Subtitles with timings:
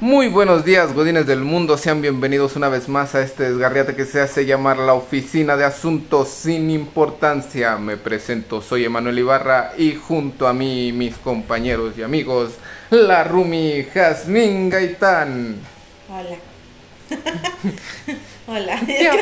[0.00, 1.76] Muy buenos días, godines del mundo.
[1.76, 5.64] Sean bienvenidos una vez más a este desgarriate que se hace llamar la Oficina de
[5.64, 7.76] Asuntos sin Importancia.
[7.76, 12.52] Me presento, soy Emanuel Ibarra y junto a mí, mis compañeros y amigos,
[12.88, 15.56] la Rumi Jazmín Gaitán.
[16.08, 16.38] Hola.
[18.46, 18.80] Hola.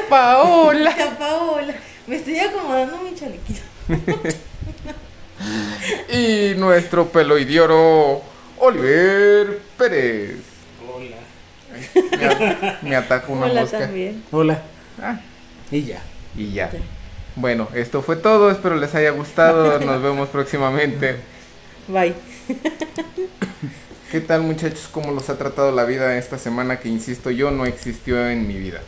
[0.09, 0.95] Paola.
[1.19, 1.75] Paola.
[2.07, 3.63] Me estoy acomodando mi chalequito.
[6.17, 8.23] y nuestro peloidioro,
[8.61, 10.48] Oliver Pérez.
[12.82, 13.78] Me, me ataca una Hola mosca.
[13.78, 14.23] también.
[14.30, 14.62] Hola.
[15.00, 15.20] Ah,
[15.70, 16.02] Y ya.
[16.34, 16.70] y ya.
[16.70, 16.78] Ya.
[17.37, 18.51] Bueno, esto fue todo.
[18.51, 19.78] Espero les haya gustado.
[19.84, 21.16] Nos vemos próximamente.
[21.88, 22.14] Bye.
[24.10, 24.88] ¿Qué tal muchachos?
[24.91, 28.56] ¿Cómo los ha tratado la vida esta semana que, insisto, yo no existió en mi
[28.59, 28.80] vida?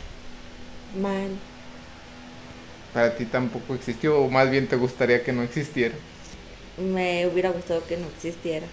[0.99, 1.29] Mal.
[2.93, 5.95] Para ti tampoco existió o más bien te gustaría que no existiera.
[6.77, 8.67] Me hubiera gustado que no existiera.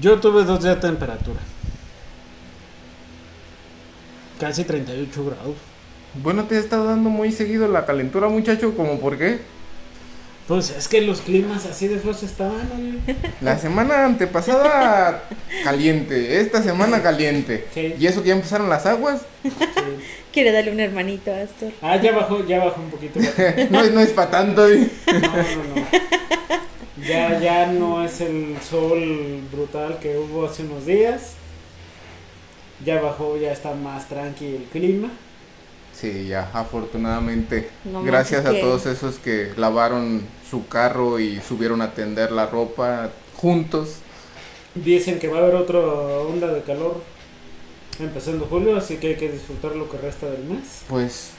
[0.00, 1.40] Yo tuve dos días de temperatura.
[4.40, 5.54] Casi 38 grados.
[6.22, 9.38] Bueno, te ha estado dando muy seguido la calentura muchacho, ¿como por qué?
[10.48, 13.00] Pues es que los climas así de feos estaban.
[13.40, 15.24] La semana antepasada
[15.64, 17.66] caliente, esta semana caliente.
[17.74, 17.94] Sí.
[17.98, 19.50] Y eso que ya empezaron las aguas, Sí.
[20.32, 21.72] Quiere darle un hermanito a Astor.
[21.80, 23.18] Ah, ya bajó, ya bajó un poquito.
[23.70, 24.68] no, es- no es para tanto.
[24.68, 24.88] ¿eh?
[25.06, 27.06] No, no, no.
[27.06, 31.32] Ya, ya no es el sol brutal que hubo hace unos días.
[32.84, 35.08] Ya bajó, ya está más tranqui el clima.
[35.94, 37.70] Sí, ya, afortunadamente.
[37.84, 42.46] No Gracias a que- todos esos que lavaron su carro y subieron a tender la
[42.46, 43.96] ropa juntos.
[44.74, 47.00] Dicen que va a haber otra onda de calor
[47.98, 50.82] empezando julio, así que hay que disfrutar lo que resta del mes.
[50.88, 51.30] Pues,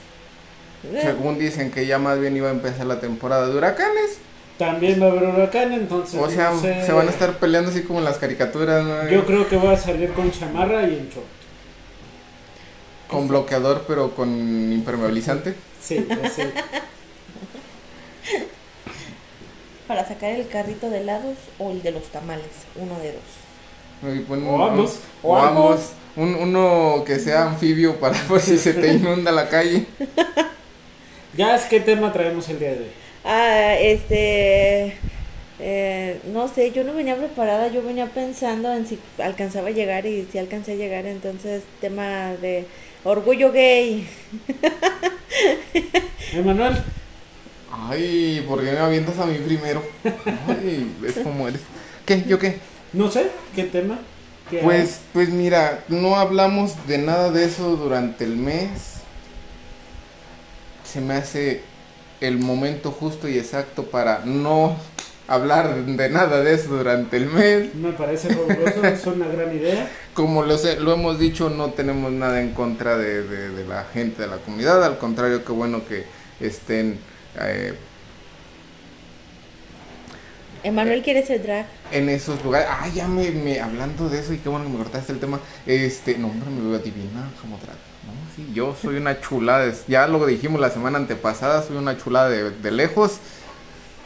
[0.84, 4.18] Eh, según dicen que ya más bien iba a empezar la temporada de huracanes.
[4.58, 6.20] También va a haber huracán, entonces.
[6.20, 6.84] O sea, no sé.
[6.84, 9.08] se van a estar peleando así como en las caricaturas, ¿no?
[9.08, 11.26] Yo creo que va a salir con chamarra y en short.
[13.08, 14.28] Con bloqueador, pero con
[14.72, 15.54] impermeabilizante.
[15.80, 16.42] Sí, así.
[19.86, 22.46] Para sacar el carrito de helados o el de los tamales.
[22.76, 24.24] Uno de dos.
[24.28, 24.98] Pon- O ambos.
[25.22, 25.70] O O ambos.
[25.72, 25.90] ambos.
[26.16, 29.86] Un, uno que sea anfibio para por si se te inunda la calle.
[31.36, 32.90] Ya es qué tema traemos el día de hoy.
[33.28, 34.96] Ah, este.
[35.58, 40.06] eh, no sé, yo no venía preparada, yo venía pensando en si alcanzaba a llegar
[40.06, 42.66] y si alcancé a llegar, entonces tema de
[43.04, 44.08] orgullo gay.
[46.32, 46.76] Emanuel,
[47.70, 49.82] Ay, ¿por qué me avientas a mí primero?
[50.46, 51.62] Ay, es como eres.
[52.06, 52.24] ¿Qué?
[52.26, 52.62] ¿Yo qué?
[52.92, 54.06] no sé, ¿qué tema?
[54.48, 59.04] ¿Qué Pues, pues mira, no hablamos de nada de eso durante el mes.
[60.84, 61.67] Se me hace
[62.20, 64.76] el momento justo y exacto para no
[65.28, 67.74] hablar de nada de eso durante el mes.
[67.74, 69.88] Me parece fabuloso, es una gran idea.
[70.14, 73.84] Como lo, sé- lo hemos dicho, no tenemos nada en contra de, de- de la
[73.92, 74.82] gente de la comunidad.
[74.82, 76.04] Al contrario, qué bueno que
[76.40, 76.98] estén
[77.40, 77.74] eh,
[80.64, 81.66] Emanuel quiere ser drag.
[81.90, 82.68] en esos lugares.
[82.70, 85.40] Ah, ya me, me- hablando de eso y qué bueno que me cortaste el tema.
[85.66, 87.76] Este, no, hombre, me veo divina como drag.
[88.06, 89.64] No, sí, yo soy una chulada.
[89.66, 93.18] es- Ya lo dijimos la semana antepasada, soy una chulada de, de lejos.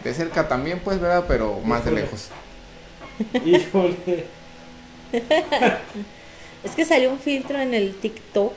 [0.04, 1.24] De cerca también, pues, ¿verdad?
[1.28, 2.28] Pero más de lejos.
[3.44, 4.26] Híjole.
[6.64, 8.52] Es que salió un filtro en el TikTok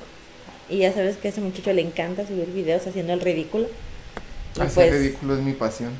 [0.69, 3.67] y ya sabes que a ese muchacho le encanta subir videos haciendo el ridículo.
[4.59, 5.91] Hacer pues, ridículo es mi pasión.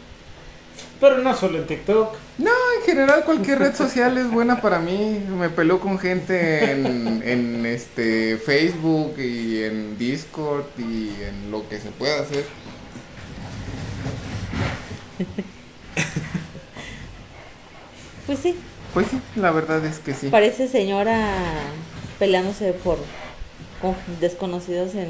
[1.00, 2.16] Pero no solo en TikTok.
[2.38, 5.24] No, en general cualquier red social es buena para mí.
[5.30, 11.80] Me peleo con gente en, en este Facebook y en Discord y en lo que
[11.80, 12.46] se pueda hacer.
[18.26, 18.56] pues sí,
[18.94, 20.30] Pues sí, la verdad es que sí.
[20.30, 21.34] parece señora
[22.20, 22.98] peleándose por
[23.82, 25.10] con desconocidos en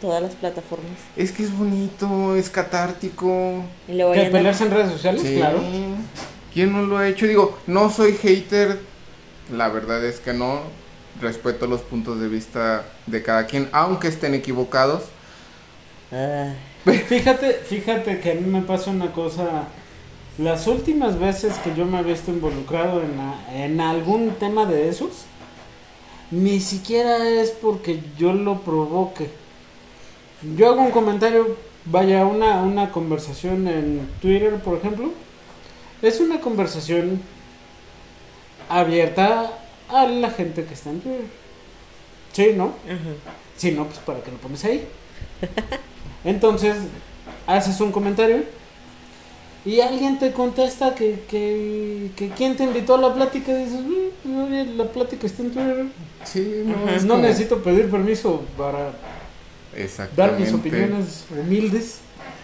[0.00, 0.90] todas las plataformas.
[1.16, 3.62] Es que es bonito, es catártico.
[3.88, 5.22] Y luego ¿Que pelearse en redes sociales?
[5.22, 5.36] Sí.
[5.36, 5.60] Claro.
[6.52, 7.26] ¿Quién no lo ha hecho?
[7.26, 8.80] Digo, no soy hater.
[9.52, 10.60] La verdad es que no.
[11.20, 15.02] Respeto los puntos de vista de cada quien, aunque estén equivocados.
[16.12, 16.52] Ah,
[16.84, 19.64] Fíjate, fíjate que a mí me pasa una cosa.
[20.38, 24.88] Las últimas veces que yo me he visto involucrado en, a- en algún tema de
[24.88, 25.10] esos,
[26.30, 29.30] ni siquiera es porque yo lo provoque.
[30.56, 35.10] Yo hago un comentario, vaya, una, una conversación en Twitter, por ejemplo.
[36.02, 37.20] Es una conversación
[38.68, 39.50] abierta
[39.88, 41.24] a la gente que está en Twitter.
[42.32, 42.72] Sí, ¿no?
[43.56, 44.86] Si no, pues para que lo pones ahí.
[46.24, 46.76] Entonces,
[47.46, 48.44] haces un comentario
[49.64, 53.80] y alguien te contesta que, que, que quién te invitó a la plática y dices,
[53.80, 54.48] "Mm, no,
[54.84, 55.86] la plática está en Twitter.
[56.24, 56.74] Sí, no,
[57.08, 58.92] como- necesito pedir permiso para
[60.16, 62.00] dar mis opiniones humildes.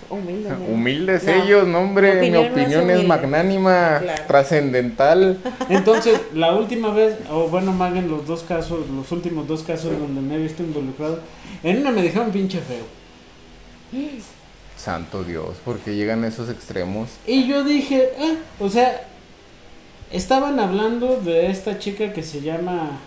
[0.09, 1.33] Humildes No.
[1.33, 4.23] ellos, no hombre, Mi mi opinión no es magnánima, Claro.
[4.29, 5.39] trascendental.
[5.69, 9.99] Entonces, la última vez, o bueno, más bien los dos casos, los últimos dos casos
[9.99, 11.21] donde me he visto involucrado,
[11.65, 12.85] en una me dijeron pinche feo.
[14.77, 17.09] Santo Dios, porque llegan a esos extremos.
[17.27, 19.09] Y yo dije, ah, o sea,
[20.13, 23.01] estaban hablando de esta chica que se llama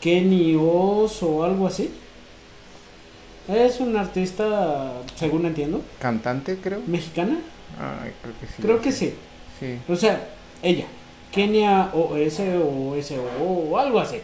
[0.00, 1.90] Kenny Oz o algo así.
[3.48, 6.80] Es una artista, según entiendo, Cantante, creo.
[6.86, 7.38] mexicana.
[7.78, 8.62] Ay, creo que sí.
[8.62, 9.14] Creo que sí.
[9.60, 9.78] Sí.
[9.92, 10.28] O sea,
[10.62, 10.86] ella,
[11.30, 14.16] Kenia OS o SO o algo así.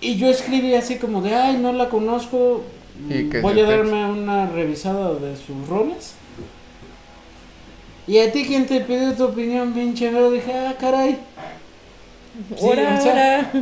[0.00, 2.62] Y yo escribí así como de, ay, no la conozco,
[3.08, 6.14] ¿Y qué voy a darme una revisada de sus roles.
[8.06, 10.10] Y a ti, quien te pidió tu opinión, pinche?
[10.10, 11.18] Dije, ah, caray.
[12.56, 13.52] Sí, o sea.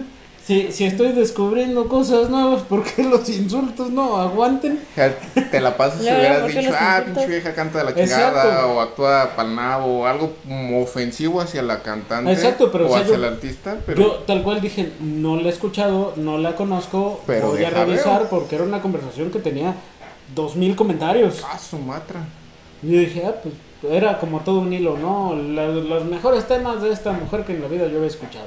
[0.48, 4.80] Si, si estoy descubriendo cosas nuevas, ¿por qué los insultos no aguanten?
[5.50, 7.90] Te la pasas si Luego, hubieras ¿por qué dicho, ah, pinche vieja canta de la
[7.90, 8.38] Exacto.
[8.38, 10.32] chingada, o actúa pa'l nabo, o algo
[10.82, 12.32] ofensivo hacia la cantante.
[12.32, 14.00] Exacto, pero, o o sea, hacia yo- el artista, pero.
[14.02, 18.20] Yo tal cual dije, no la he escuchado, no la conozco, Pero voy a revisar
[18.20, 18.30] veo.
[18.30, 19.74] porque era una conversación que tenía
[20.34, 21.44] dos mil comentarios.
[21.46, 22.20] Ah, su matra.
[22.82, 23.54] Y yo dije, ah, pues
[23.92, 25.36] era como todo un hilo, ¿no?
[25.36, 28.46] La- los mejores temas de esta mujer que en la vida yo había escuchado.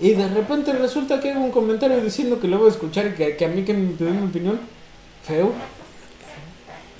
[0.00, 3.10] Y de repente resulta que hay un comentario diciendo que lo voy a escuchar y
[3.10, 4.58] que, que a mí que me pidió mi opinión.
[5.22, 5.52] Feo.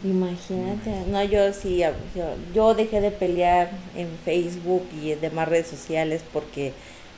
[0.05, 0.91] Imagínate.
[1.09, 1.79] No, yo sí,
[2.15, 6.73] yo, yo dejé de pelear en Facebook y en demás redes sociales porque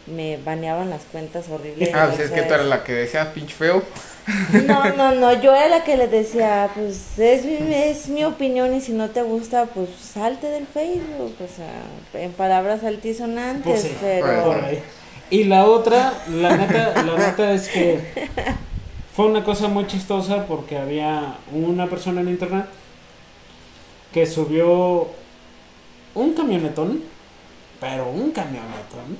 [0.06, 1.90] me baneaban las cuentas horribles.
[1.94, 3.82] Ah, pues es que tú eres la que decías, pinche feo.
[4.66, 8.74] No, no, no, yo era la que le decía, pues es mi, es mi opinión
[8.74, 13.82] y si no te gusta, pues salte del Facebook, o sea, en palabras altisonantes, Pues
[13.82, 14.44] sí, pero...
[14.44, 14.82] Por ahí.
[15.32, 18.28] Y la otra, la neta, la neta es que
[19.16, 22.66] fue una cosa muy chistosa porque había una persona en internet
[24.12, 25.08] que subió
[26.14, 27.02] un camionetón,
[27.80, 29.16] pero un camionetón,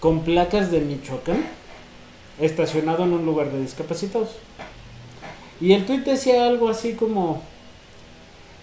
[0.00, 1.44] con placas de Michoacán,
[2.40, 4.30] estacionado en un lugar de discapacitados.
[5.60, 7.42] Y el tuit decía algo así como,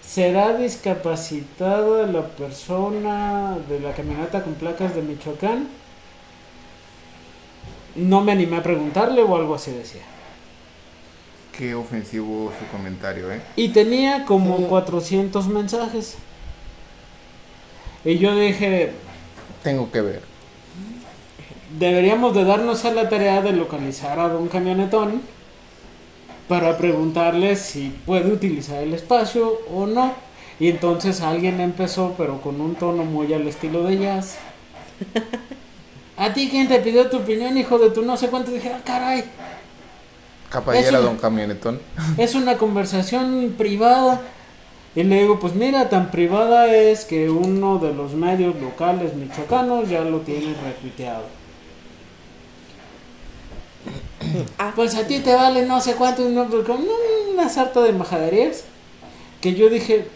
[0.06, 5.68] ¿será discapacitada la persona de la camioneta con placas de Michoacán?
[7.94, 10.02] No me animé a preguntarle o algo así decía.
[11.56, 13.40] Qué ofensivo su comentario, ¿eh?
[13.56, 16.16] Y tenía como 400 mensajes.
[18.04, 18.92] Y yo dije,
[19.62, 20.22] Tengo que ver.
[21.78, 25.22] deberíamos de darnos a la tarea de localizar a don camionetón
[26.48, 30.14] para preguntarle si puede utilizar el espacio o no.
[30.58, 34.38] Y entonces alguien empezó, pero con un tono muy al estilo de jazz.
[36.16, 38.50] ¿A ti quién te pidió tu opinión, hijo de tu no sé cuánto?
[38.50, 39.24] Dije, ah, caray,
[40.48, 41.80] Caballera Eso- don camionetón.
[42.16, 44.20] es una conversación privada.
[44.94, 49.90] Y le digo, pues mira, tan privada es que uno de los medios locales michoacanos
[49.90, 51.24] ya lo tiene retuiteado.
[54.58, 56.46] Ah, Pues a ti te vale no sé cuánto, no,
[57.32, 58.64] una sarta de majaderías.
[59.40, 60.06] Que yo dije,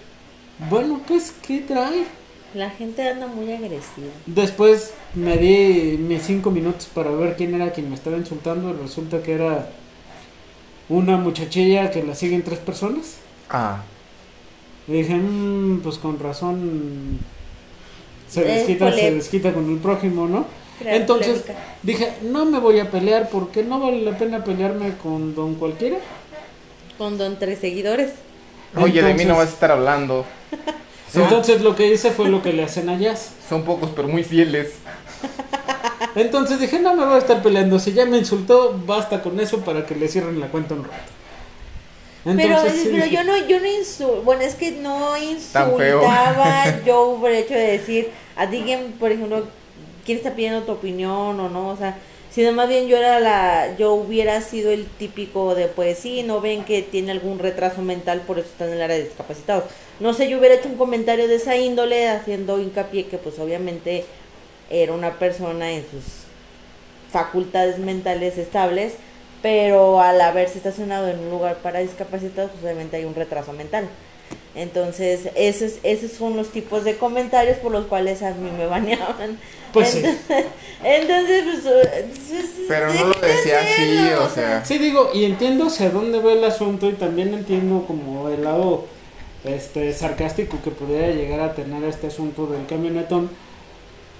[0.71, 2.05] bueno, pues, ¿qué trae?
[2.53, 4.09] la gente anda muy agresiva.
[4.27, 8.71] Después me di mis cinco minutos para ver quién era quien me estaba insultando.
[8.71, 9.71] y Resulta que era
[10.89, 13.19] una muchachilla que la siguen tres personas.
[13.49, 13.83] Ah,
[14.89, 17.21] Y dije, "Mm, pues con razón
[18.29, 20.47] se Es desquita, se desquita con el prójimo, ¿no?
[20.81, 21.65] Crear Entonces polémica.
[21.83, 25.99] dije, no me voy a pelear porque no vale la pena pelearme con don cualquiera.
[26.99, 28.11] Con don tres seguidores.
[28.77, 30.25] oye, de mí no vas a estar hablando.
[31.13, 33.31] Son, Entonces lo que hice fue lo que le hacen a Jazz.
[33.49, 34.73] son pocos, pero muy fieles.
[36.15, 37.79] Entonces dije, no me voy a estar peleando.
[37.79, 40.97] Si ya me insultó, basta con eso para que le cierren la cuenta un rato.
[42.25, 45.13] Pero, Entonces, sí pero dije, yo no, yo no insulto, bueno, es que no
[45.53, 46.03] Tan feo.
[46.03, 49.47] insultaba yo por el hecho de decir, a ti quien, por ejemplo,
[50.05, 51.99] quién está pidiendo tu opinión o no, o sea,
[52.31, 56.41] sino más bien yo era la, yo hubiera sido el típico de pues sí, no
[56.41, 59.65] ven que tiene algún retraso mental, por eso está en el área de discapacitados.
[59.99, 64.05] No sé, yo hubiera hecho un comentario de esa índole haciendo hincapié que pues obviamente
[64.71, 66.05] era una persona en sus
[67.11, 68.95] facultades mentales estables,
[69.43, 73.89] pero al haberse estacionado en un lugar para discapacitados, pues obviamente hay un retraso mental.
[74.55, 79.39] Entonces, esos, esos son los tipos de comentarios por los cuales a mí me baneaban.
[79.73, 80.03] Pues sí.
[80.83, 84.65] entonces, entonces, pues, Pero no lo decía así, o sea.
[84.65, 88.87] Sí, digo, y entiendo hacia dónde va el asunto y también entiendo como el lado
[89.45, 93.31] este sarcástico que pudiera llegar a tener este asunto del camionetón.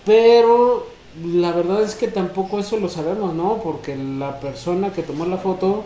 [0.07, 0.87] Pero
[1.25, 3.61] la verdad es que tampoco eso lo sabemos, ¿no?
[3.63, 5.85] Porque la persona que tomó la foto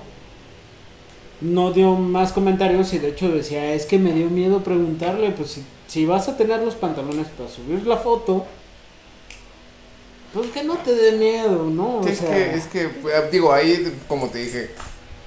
[1.44, 5.50] no dio más comentarios y de hecho decía, es que me dio miedo preguntarle, pues
[5.50, 8.46] si, si vas a tener los pantalones para subir la foto,
[10.32, 11.98] pues que no te dé miedo, ¿no?
[11.98, 14.70] O es, sea, que, es que, pues, digo, ahí, como te dije,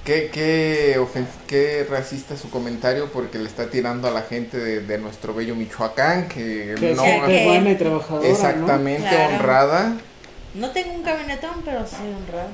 [0.04, 4.80] qué, qué, ofen- qué racista su comentario porque le está tirando a la gente de,
[4.80, 9.34] de nuestro bello Michoacán, que, que no es que- buena y trabajadora, exactamente Claro.
[9.36, 9.96] honrada.
[10.54, 12.48] No tengo un camionetón, pero sí honrado.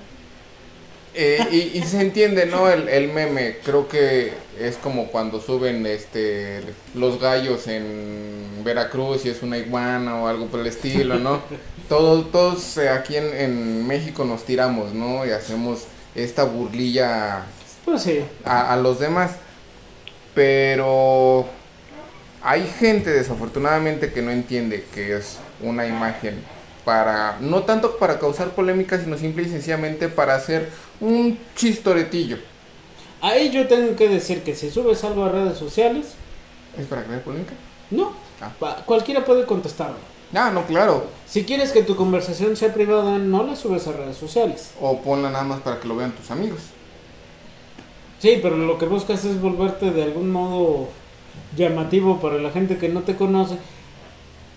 [1.16, 2.68] Eh, y, y se entiende, ¿no?
[2.68, 6.60] El, el meme, creo que es como cuando suben este
[6.94, 11.40] los gallos en Veracruz y es una iguana o algo por el estilo, ¿no?
[11.88, 15.24] Todos, todos eh, aquí en, en México nos tiramos, ¿no?
[15.26, 17.44] Y hacemos esta burlilla.
[17.84, 18.20] Pues sí.
[18.44, 19.32] a, a los demás.
[20.34, 21.46] Pero
[22.42, 26.42] hay gente desafortunadamente que no entiende que es una imagen
[26.84, 32.38] para, no tanto para causar polémica, sino simple y sencillamente para hacer un chistoretillo.
[33.20, 36.14] Ahí yo tengo que decir que si subes algo a redes sociales,
[36.78, 37.54] ¿Es para crear polémica?
[37.90, 38.82] no, Ah.
[38.84, 39.96] cualquiera puede contestarlo.
[40.34, 41.06] Ah, no, claro.
[41.26, 44.72] Si quieres que tu conversación sea privada, no la subes a redes sociales.
[44.80, 46.58] O ponla nada más para que lo vean tus amigos.
[48.18, 50.88] Sí, pero lo que buscas es volverte de algún modo
[51.56, 53.56] llamativo para la gente que no te conoce.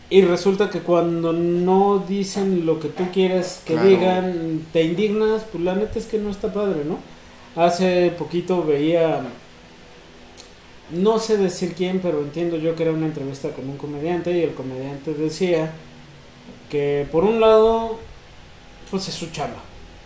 [0.10, 3.90] Y resulta que cuando no dicen lo que tú quieres que Claro.
[3.90, 6.98] digan, te indignas, pues la neta es que no está padre, ¿no?
[7.62, 9.22] Hace poquito veía,
[10.92, 14.44] no sé decir quién, pero entiendo yo que era una entrevista con un comediante y
[14.44, 15.74] el comediante decía
[16.70, 17.98] que por un lado,
[18.90, 19.60] pues es su chamba.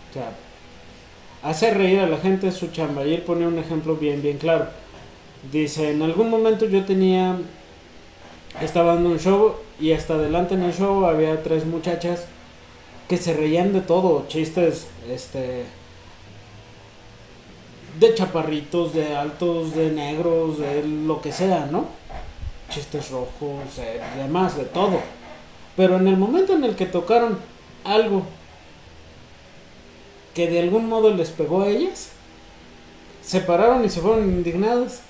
[0.10, 0.32] O sea,
[1.44, 3.06] hacer reír a la gente es su chamba.
[3.06, 4.68] Y él pone un ejemplo bien, bien claro.
[5.52, 7.38] Dice, en algún momento yo tenía,
[8.62, 12.26] estaba dando un show y hasta adelante en el show había tres muchachas
[13.10, 15.66] que se reían de todo, chistes, este,
[18.00, 21.88] de chaparritos, de altos, de negros, de lo que sea, ¿no?
[22.70, 25.02] Chistes rojos, de demás, de todo.
[25.76, 27.40] Pero en el momento en el que tocaron
[27.84, 28.24] algo
[30.36, 32.12] que de algún modo les pegó a ellas,
[33.24, 35.02] se pararon y se fueron indignadas.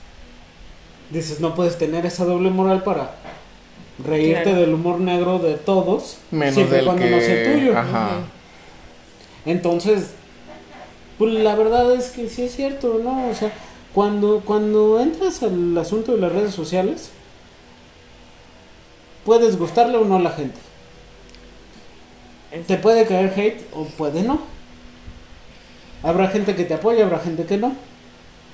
[1.09, 3.20] Dices, no puedes tener esa doble moral para
[4.03, 4.59] reírte Claro.
[4.59, 7.09] del humor negro de todos, Menos siempre del cuando que...
[7.11, 7.77] no sea tuyo.
[7.77, 8.09] Ajá.
[9.45, 10.11] Entonces,
[11.17, 13.29] pues la verdad es que sí es cierto, ¿no?
[13.29, 13.51] O sea,
[13.93, 17.11] cuando, cuando entras al asunto de las redes sociales,
[19.25, 20.57] puedes gustarle o no a la gente.
[22.67, 24.41] Te puede caer hate o puede no.
[26.03, 27.73] Habrá gente que te apoya, habrá gente que no.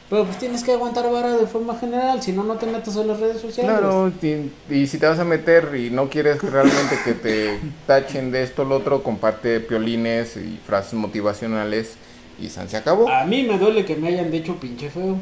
[0.09, 3.03] Pero pues tienes que aguantar vara de forma general, si no, no te metas a
[3.03, 3.69] las redes sociales.
[3.77, 8.31] Claro, y, y si te vas a meter y no quieres realmente que te tachen
[8.31, 11.95] de esto o lo otro, comparte piolines y frases motivacionales
[12.39, 13.09] y san se acabó.
[13.09, 15.15] A mí me duele que me hayan dicho pinche feo.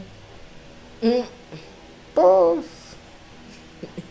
[1.02, 1.24] Mm,
[2.14, 2.66] Pues,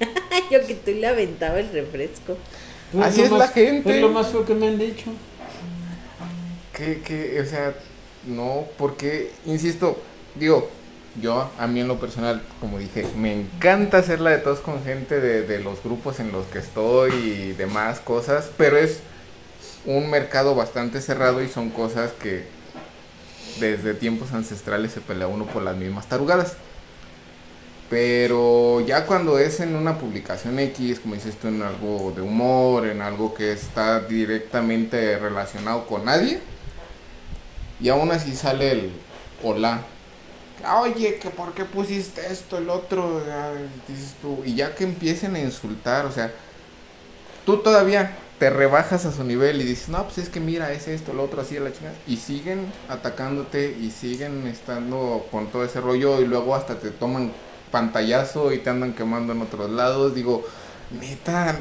[0.50, 2.36] Yo que tú le aventaba el refresco.
[2.92, 3.94] Pues Así es más- la gente.
[3.94, 5.04] Es lo más feo que me han dicho.
[6.72, 7.74] que, que, o sea,
[8.26, 9.96] no, porque, insisto,
[10.34, 10.70] digo,
[11.20, 14.82] yo, a mí en lo personal, como dije, me encanta hacer la de todos con
[14.84, 19.00] gente de, de los grupos en los que estoy y demás cosas, pero es
[19.86, 22.44] un mercado bastante cerrado y son cosas que
[23.60, 26.56] desde tiempos ancestrales se pelea uno por las mismas tarugadas.
[27.90, 32.86] Pero ya cuando es en una publicación X, como dices tú, en algo de humor,
[32.86, 36.40] en algo que está directamente relacionado con nadie,
[37.78, 38.92] y aún así sale el
[39.42, 39.82] hola.
[40.72, 43.22] Oye, que por qué pusiste esto, el otro,
[43.88, 46.32] dices tú, y ya que empiecen a insultar, o sea,
[47.44, 50.88] tú todavía te rebajas a su nivel y dices, no, pues es que mira, es
[50.88, 55.64] esto, lo otro, así, a la chingada, y siguen atacándote y siguen estando con todo
[55.64, 57.32] ese rollo y luego hasta te toman
[57.70, 60.44] pantallazo y te andan quemando en otros lados, digo,
[61.00, 61.58] neta,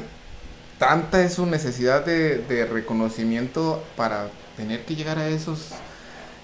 [0.78, 5.70] tanta es su necesidad de reconocimiento para tener que llegar a esos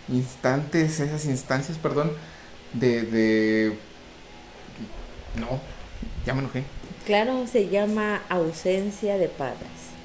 [0.09, 2.13] instantes, esas instancias, perdón,
[2.73, 3.79] de, de...
[5.35, 5.61] No,
[6.25, 6.65] ya me enojé.
[7.05, 9.99] Claro, se llama ausencia de padres.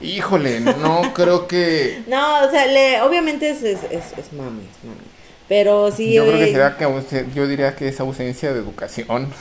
[0.00, 2.02] Híjole, no creo que...
[2.06, 5.10] No, o sea, le, obviamente es, es, es, es mami, es mami.
[5.48, 6.14] Pero sí.
[6.14, 6.86] Yo creo que eh, será que
[7.34, 9.32] yo diría que es ausencia de educación.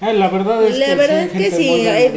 [0.00, 2.12] Ah, la verdad es La que verdad sí, es que sí, es,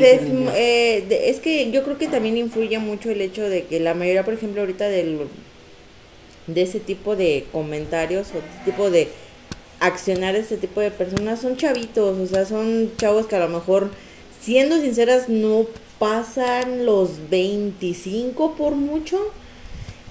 [0.56, 3.94] eh, de- es que yo creo que también influye mucho el hecho de que la
[3.94, 5.30] mayoría, por ejemplo, ahorita del,
[6.48, 9.10] de ese tipo de comentarios o de ese tipo de
[9.80, 13.90] accionar este tipo de personas son chavitos, o sea, son chavos que a lo mejor,
[14.42, 15.66] siendo sinceras, no
[16.00, 19.20] pasan los 25 por mucho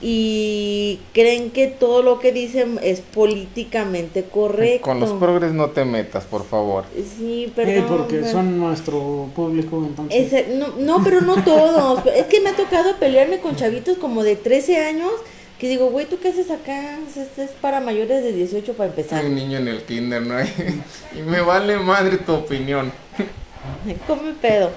[0.02, 4.82] y creen que todo lo que dicen es políticamente correcto.
[4.84, 6.84] Con los progres no te metas, por favor.
[7.16, 7.84] Sí, Eh, perdón.
[7.88, 10.26] porque pero- son nuestro público, entonces.
[10.32, 12.00] Ese- no, no, pero no todos.
[12.14, 15.10] es que me ha tocado pelearme con chavitos como de 13 años
[15.64, 16.98] que digo, güey, ¿tú qué haces acá?
[17.16, 19.22] Este es para mayores de 18 para empezar.
[19.22, 20.34] Soy un niño en el kinder, ¿no?
[21.18, 22.92] y me vale madre tu opinión.
[24.06, 24.70] Come pedo.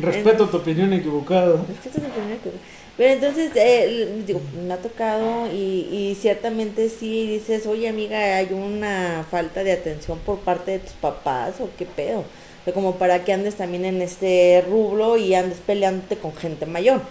[0.00, 1.64] Respeto tu opinión equivocada.
[1.72, 2.50] Esto es el primero que-
[2.96, 8.48] Pero entonces, eh, digo, me ha tocado y, y ciertamente sí dices, oye amiga, hay
[8.52, 12.20] una falta de atención por parte de tus papás o qué pedo.
[12.22, 16.66] O sea, como para que andes también en este rublo y andes peleándote con gente
[16.66, 17.02] mayor.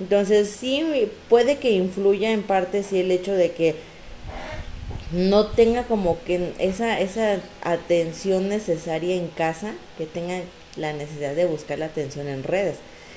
[0.00, 3.76] Entonces sí puede que influya en parte sí el hecho de que
[5.12, 10.40] no tenga como que esa, esa atención necesaria en casa, que tenga
[10.76, 12.76] la necesidad de buscar la atención en redes.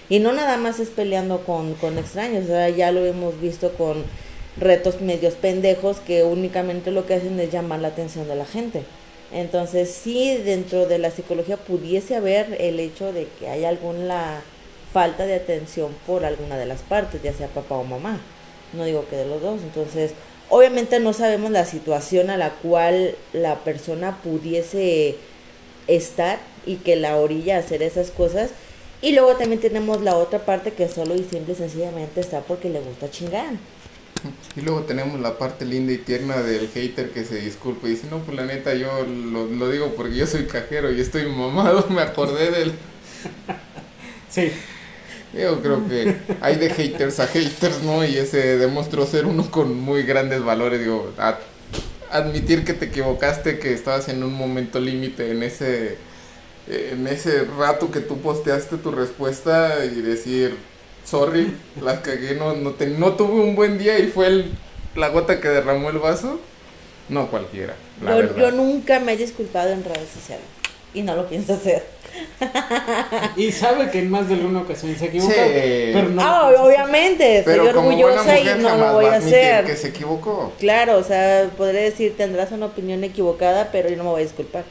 [0.10, 3.74] Y no nada más es peleando con, con extraños, o sea, ya lo hemos visto
[3.74, 4.06] con
[4.60, 8.84] retos medios pendejos que únicamente lo que hacen es llamar la atención de la gente.
[9.34, 14.42] Entonces sí, dentro de la psicología pudiese haber el hecho de que hay alguna
[14.94, 18.20] falta de atención por alguna de las partes, ya sea papá o mamá.
[18.74, 19.62] No digo que de los dos.
[19.62, 20.12] Entonces,
[20.50, 25.18] obviamente no sabemos la situación a la cual la persona pudiese
[25.88, 28.52] estar y que la orilla a hacer esas cosas.
[29.02, 32.70] Y luego también tenemos la otra parte que solo y simple y sencillamente está porque
[32.70, 33.54] le gusta chingar.
[34.56, 38.08] Y luego tenemos la parte linda y tierna del hater que se disculpa y dice,
[38.10, 41.86] no, pues la neta yo lo, lo digo porque yo soy cajero y estoy mamado,
[41.90, 42.74] me acordé del...
[44.30, 44.52] Sí.
[45.34, 48.06] Yo creo que hay de haters a haters, ¿no?
[48.06, 51.38] Y ese demostró ser uno con muy grandes valores, digo, a-
[52.12, 55.98] admitir que te equivocaste, que estabas en un momento límite en ese,
[56.70, 60.56] en ese rato que tú posteaste tu respuesta y decir,
[61.06, 64.52] sorry, la cagué, no, no, te- no tuve un buen día y fue el,
[64.96, 66.40] la gota que derramó el vaso.
[67.10, 67.74] No cualquiera,
[68.04, 68.36] la Yo, verdad.
[68.38, 70.46] yo nunca me he disculpado en redes sociales
[70.94, 71.86] y no lo pienso hacer.
[73.36, 75.34] Y sabe que en más de alguna ocasión se equivoca.
[75.34, 75.40] Sí.
[75.94, 76.22] Pero no.
[76.22, 79.66] ah, obviamente, Pero buena orgullosa y no lo voy va a hacer.
[79.66, 80.54] que se equivocó.
[80.60, 84.24] Claro, o sea, podré decir, tendrás una opinión equivocada, pero yo no me voy a
[84.26, 84.64] disculpar.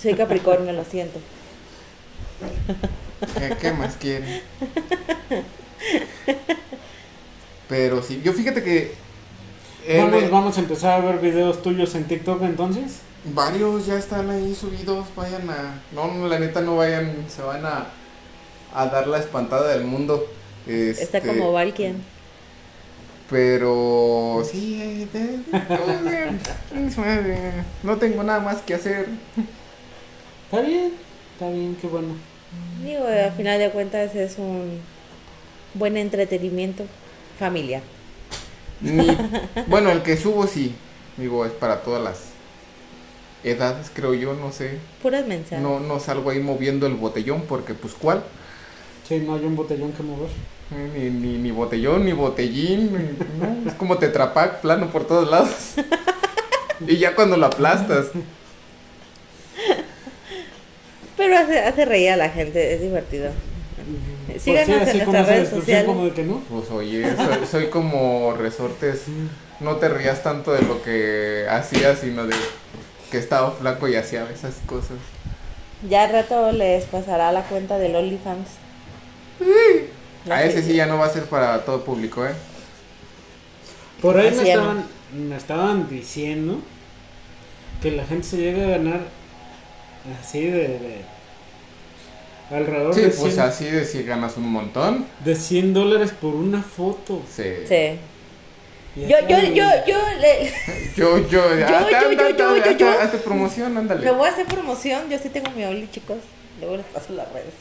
[0.00, 1.18] Soy Capricornio, lo siento.
[3.38, 4.42] ¿Qué, qué más quiere?
[7.68, 8.94] Pero sí, yo fíjate que
[9.86, 13.00] en- Vamos, vamos a empezar a ver videos tuyos en TikTok entonces.
[13.34, 15.80] Varios ya están ahí subidos, vayan a...
[15.92, 17.86] No, no, la neta no vayan, se van a,
[18.74, 20.26] a dar la espantada del mundo.
[20.66, 21.96] Está Este, como Valkian.
[23.30, 25.06] Pero sí,
[27.82, 29.06] no tengo nada más que hacer.
[30.44, 30.92] Está bien,
[31.34, 32.14] está bien, qué bueno.
[32.82, 34.80] Digo, al final de cuentas es un
[35.74, 36.84] buen entretenimiento
[37.38, 37.82] familiar.
[38.80, 39.16] Ni-
[39.66, 40.74] bueno, el que subo sí,
[41.18, 42.18] digo, es para todas las
[43.44, 44.78] edades, creo yo, no sé.
[45.02, 45.60] Puras mensajes.
[45.60, 48.22] No, no salgo ahí moviendo el botellón porque pues cuál.
[49.08, 50.28] Sí, no hay un botellón que mover.
[50.70, 55.30] Eh, Ni, ni, ni botellón, ni botellín, ni- no, es como tetrapac, plano por todos
[55.30, 55.50] lados.
[56.86, 58.08] y ya cuando lo aplastas.
[61.16, 63.30] Pero hace, hace reír a la gente, es divertido.
[64.26, 65.86] Pues Síganos sí, en así como nuestras redes sociales.
[65.86, 66.40] como de que no.
[66.48, 69.04] Pues oye, soy, soy como resortes.
[69.60, 72.36] No te rías tanto de lo que hacía, sino de
[73.10, 74.98] que estaba flaco y hacía esas cosas.
[75.88, 78.48] Ya al rato les pasará la cuenta del OnlyFans.
[80.30, 82.32] A ese sí ya no va a ser para todo público, ¿eh?
[84.02, 84.84] Por ahí me estaban,
[85.28, 86.60] me estaban diciendo
[87.82, 89.00] que la gente se llega a ganar
[90.20, 91.04] así de, de
[92.50, 95.06] alrededor Sí, de, pues 100, así de si ganas un montón.
[95.24, 97.22] de 100 dólares por una foto.
[97.30, 97.44] Sí.
[97.68, 97.98] Sí.
[99.08, 100.52] Yo, yo, yo, yo le,
[100.96, 102.88] Yo, yo, hazte, yo, anda, yo, anda, yo, hazte, yo.
[103.00, 104.04] hazte promoción, ándale.
[104.04, 105.08] le voy a hacer promoción.
[105.08, 106.18] Yo sí tengo mi Only, chicos.
[106.60, 107.54] Luego les paso las redes.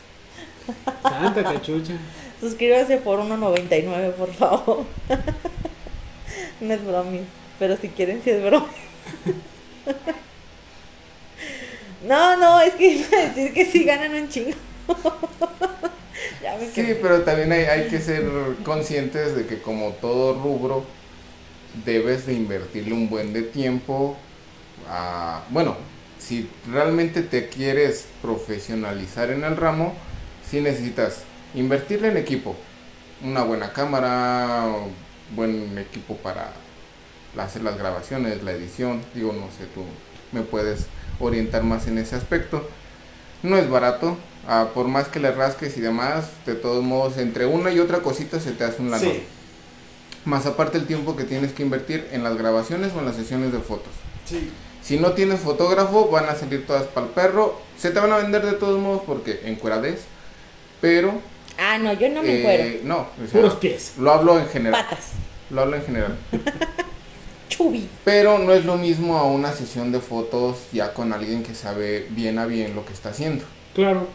[1.04, 1.94] Santa cachucha.
[2.40, 4.86] Suscríbanse por 1.99, por favor.
[6.62, 7.22] no es bromi,
[7.60, 8.66] pero si quieren, sí es bromi.
[12.06, 14.56] no, no, es que iba a decir que sí ganan un chingo.
[16.42, 16.96] ya me Sí, quedé.
[16.96, 18.24] pero también hay, hay que ser
[18.64, 20.86] conscientes de que como todo rubro
[21.86, 24.18] debes de invertirle un buen de tiempo
[24.90, 25.76] a, bueno,
[26.20, 29.94] si realmente te quieres profesionalizar en el ramo,
[30.50, 32.56] sí necesitas invertirle en equipo,
[33.24, 34.68] una buena cámara,
[35.36, 36.52] buen equipo para
[37.38, 39.84] hacer las grabaciones, la edición, digo, no sé, tú
[40.32, 40.88] me puedes
[41.20, 42.68] orientar más en ese aspecto.
[43.44, 47.46] No es barato, ah, por más que le rasques y demás, de todos modos, entre
[47.46, 49.06] una y otra cosita se te hace un lado.
[50.28, 53.54] Más aparte el tiempo que tienes que invertir en las grabaciones o en las sesiones
[53.54, 53.94] de fotos.
[54.26, 54.52] Sí.
[54.82, 57.58] Si no tienes fotógrafo, van a salir todas para el perro.
[57.78, 60.02] Se te van a vender de todos modos porque encuerades.
[60.82, 61.22] Pero.
[61.58, 62.80] Ah, no, yo no me eh, encuero.
[62.84, 63.94] no, o sea, Puros pies.
[64.00, 64.84] Lo hablo en general.
[64.84, 65.12] Patas.
[65.50, 66.18] Lo hablo en general.
[67.48, 67.88] Chubi.
[68.04, 72.06] Pero no es lo mismo a una sesión de fotos ya con alguien que sabe
[72.10, 73.46] bien a bien lo que está haciendo.
[73.74, 74.08] Claro.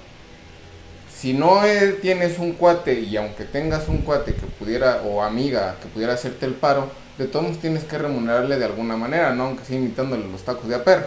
[1.14, 5.77] Si no eh, tienes un cuate y aunque tengas un cuate que pudiera o amiga
[5.81, 9.44] que pudiera hacerte el paro, de todos modos tienes que remunerarle de alguna manera, ¿no?
[9.44, 11.07] Aunque sea imitándole los tacos de a perro.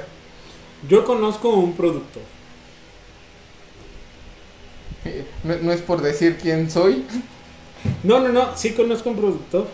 [0.87, 2.23] Yo conozco un productor.
[5.43, 7.05] No, no es por decir quién soy,
[8.01, 9.67] No, no, no, sí conozco un productor.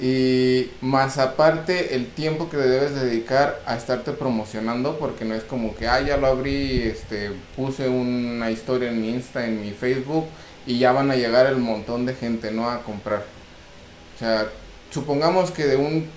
[0.00, 5.44] Y más aparte el tiempo que le debes dedicar a estarte promocionando, porque no es
[5.44, 9.70] como que, ah, ya lo abrí, este, puse una historia en mi Insta, en mi
[9.70, 10.26] Facebook,
[10.66, 12.68] y ya van a llegar el montón de gente, ¿no?
[12.70, 13.24] A comprar.
[14.16, 14.48] O sea,
[14.90, 16.08] supongamos que de un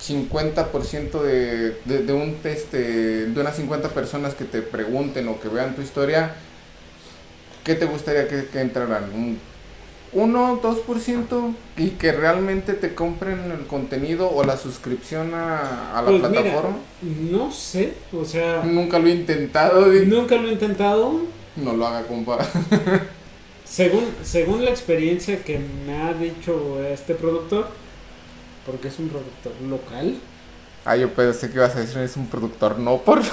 [0.00, 5.48] 50% de, de, de un este, de unas 50 personas que te pregunten o que
[5.48, 6.34] vean tu historia,
[7.64, 9.04] ¿qué te gustaría que, que entraran?
[9.14, 9.38] ¿Un
[10.12, 16.08] 1, 2% y que realmente te compren el contenido o la suscripción a, a la
[16.08, 16.78] Pues mira, plataforma?
[17.02, 21.12] no sé, o sea, Nunca lo he intentado, nunca lo he intentado.
[21.56, 22.38] no lo haga, compa.
[23.64, 27.68] Según, según la experiencia que me ha dicho este productor,
[28.66, 30.18] porque es un productor local.
[30.84, 33.20] Ah, yo pensé que ibas a decir es un productor, no por.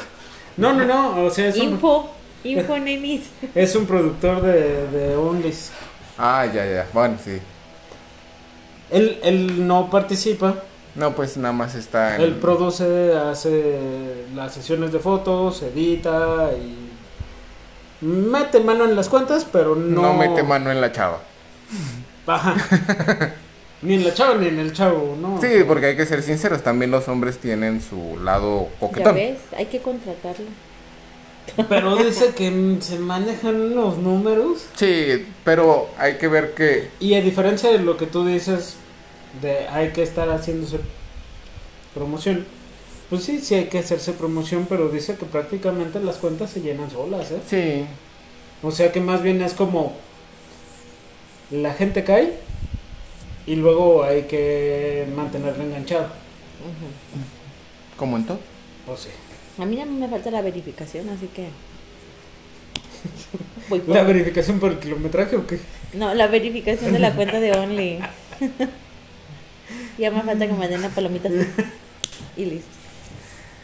[0.58, 2.10] No, no, no, o sea, es un, Info.
[2.44, 3.30] Info, nenis.
[3.56, 5.72] es un productor de, de Onlys.
[6.18, 6.88] Ah, ya, ya.
[6.94, 7.40] Bueno, sí.
[8.90, 10.56] Él, él no participa,
[10.96, 12.22] No, pues nada más está en.
[12.22, 19.76] él produce, hace las sesiones de fotos, edita y mete mano en las cuentas, pero
[19.76, 21.20] no, no mete mano en la chava.
[22.28, 22.56] Ajá.
[23.82, 25.40] ni en la chava ni en el chavo, ¿no?
[25.42, 29.16] Sí, porque hay que ser sinceros, también los hombres tienen su lado Ya coquetón.
[29.16, 30.46] ves, hay que contratarlo.
[31.70, 34.66] Pero dice que se manejan los números.
[34.76, 38.76] Sí, pero hay que ver que Y a diferencia de lo que tú dices,
[39.42, 40.80] de hay que estar haciéndose
[41.94, 42.46] promoción,
[43.10, 46.92] pues sí, sí hay que hacerse promoción, pero dice que prácticamente las cuentas se llenan
[46.92, 47.40] solas, ¿eh?
[47.48, 47.86] sí,
[48.62, 49.94] O sea que más bien es como
[51.50, 52.34] la gente cae
[53.46, 56.06] y luego hay que mantenerla enganchado.
[56.06, 57.98] Ujú.
[57.98, 58.40] como en todo.
[58.86, 59.10] Pues sí.
[59.60, 61.48] A mí ya me falta la verificación, así que.
[63.70, 65.60] Voy por- ¿La verificación por el kilometraje o qué?
[65.94, 68.00] No, la verificación de la cuenta de Only.
[69.98, 71.30] ya me falta que me den la palomita.
[72.36, 72.68] Y listo.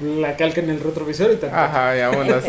[0.02, 1.52] La calca en el retrovisor y tal.
[1.54, 2.44] Ajá, ya vámonos.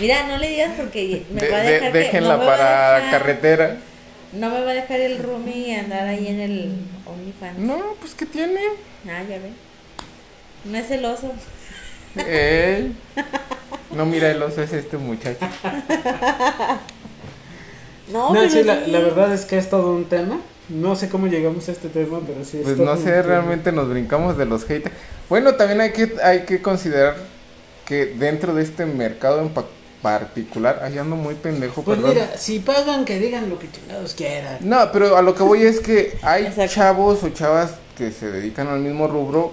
[0.00, 1.92] Mira, no le digas porque me De- va a de- dejar.
[1.92, 3.76] que- déjenla no me va a para dejar- carretera.
[4.32, 6.72] No me va a dejar el roomie andar ahí en el
[7.06, 7.58] OnlyFans.
[7.58, 8.60] No, pues ¿qué tiene?
[9.08, 9.50] Ah, ya ve.
[10.64, 11.32] No es celoso.
[12.16, 12.96] Ey.
[13.94, 15.46] No, mira, el oso es este muchacho.
[18.12, 20.38] No, No, pero sí, la, verdad es que es todo un tema.
[20.68, 23.22] No sé cómo llegamos a este tema, pero sí es Pues todo no sé, tema.
[23.22, 24.94] realmente nos brincamos de los haters.
[25.28, 27.16] Bueno, también hay que, hay que considerar
[27.84, 29.64] que dentro de este mercado en pa-
[30.02, 32.14] particular, ahí ando muy pendejo, Pues perdón.
[32.14, 34.58] mira, si pagan, que digan lo que chingados quieran.
[34.60, 36.74] No, pero a lo que voy es que hay Exacto.
[36.74, 39.52] chavos o chavas que se dedican al mismo rubro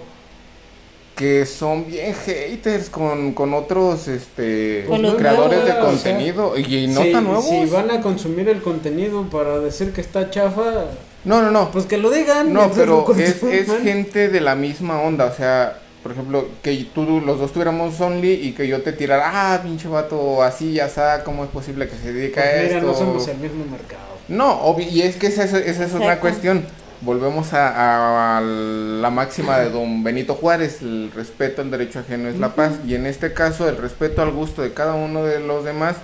[1.16, 5.86] que son bien haters con, con otros este Con los creadores nuevos, de o sea,
[5.86, 7.46] contenido y, y no si, tan nuevos.
[7.48, 10.86] si van a consumir el contenido para decir que está chafa,
[11.24, 11.70] No, no, no.
[11.72, 12.52] pues que lo digan.
[12.52, 17.22] No, pero es, es gente de la misma onda, o sea, por ejemplo, que tú
[17.24, 21.24] los dos tuviéramos Only y que yo te tirara, ah, pinche vato, así, ya está,
[21.24, 22.88] ¿cómo es posible que se dedique a Pues mira, esto?
[22.88, 24.02] no somos el mismo mercado.
[24.28, 26.22] No, obvi- y es que esa, es- esa es una Exacto.
[26.22, 26.66] cuestión.
[27.04, 32.30] Volvemos a, a- a la máxima de don Benito Juárez, el respeto al derecho ajeno
[32.30, 35.40] es la paz, y en este caso el respeto al gusto de cada uno de
[35.40, 35.98] los demás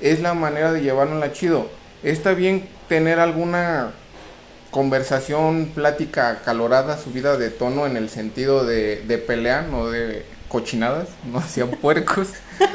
[0.00, 1.68] es la manera de llevarnos chido.
[2.02, 3.90] Está bien tener alguna
[4.70, 11.08] conversación, plática calorada, subida de tono en el sentido de, de pelea, no de cochinadas,
[11.32, 12.28] no sean puercos.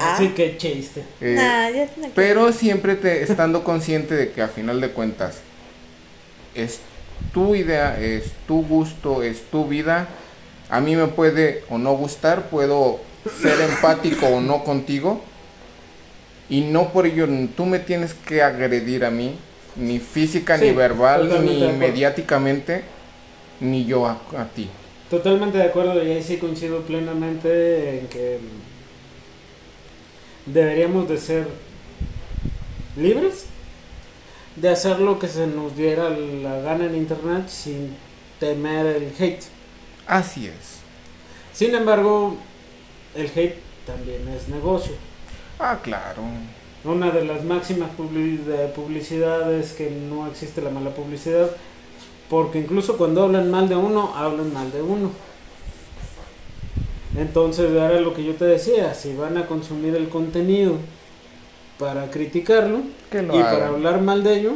[0.00, 1.02] Ah, Así que chiste.
[1.22, 4.90] eh, nah, ya tiene que- pero siempre te, estando consciente de que a final de
[4.90, 5.38] cuentas
[6.64, 6.80] es
[7.32, 10.08] tu idea, es tu gusto, es tu vida.
[10.70, 13.00] A mí me puede o no gustar, puedo
[13.40, 15.22] ser empático o no contigo.
[16.50, 19.38] Y no por ello tú me tienes que agredir a mí
[19.76, 22.84] Ni física, Sí, ni verbal, ni mediáticamente,
[23.60, 24.68] ni yo a, a ti.
[25.10, 28.38] Totalmente de acuerdo y ahí sí coincido plenamente en que
[30.46, 31.48] deberíamos de ser
[32.96, 33.46] libres
[34.60, 37.94] de hacer lo que se nos diera la gana en internet sin
[38.40, 39.44] temer el hate.
[40.06, 40.78] Así es.
[41.52, 42.36] Sin embargo,
[43.14, 44.92] el hate también es negocio.
[45.58, 46.22] Ah, claro.
[46.84, 51.50] Una de las máximas publi- de publicidad es que no existe la mala publicidad,
[52.30, 55.10] porque incluso cuando hablan mal de uno, hablan mal de uno.
[57.16, 60.74] Entonces, era lo que yo te decía, si van a consumir el contenido
[61.78, 62.80] para criticarlo
[63.12, 64.52] y para hablar mal de ello,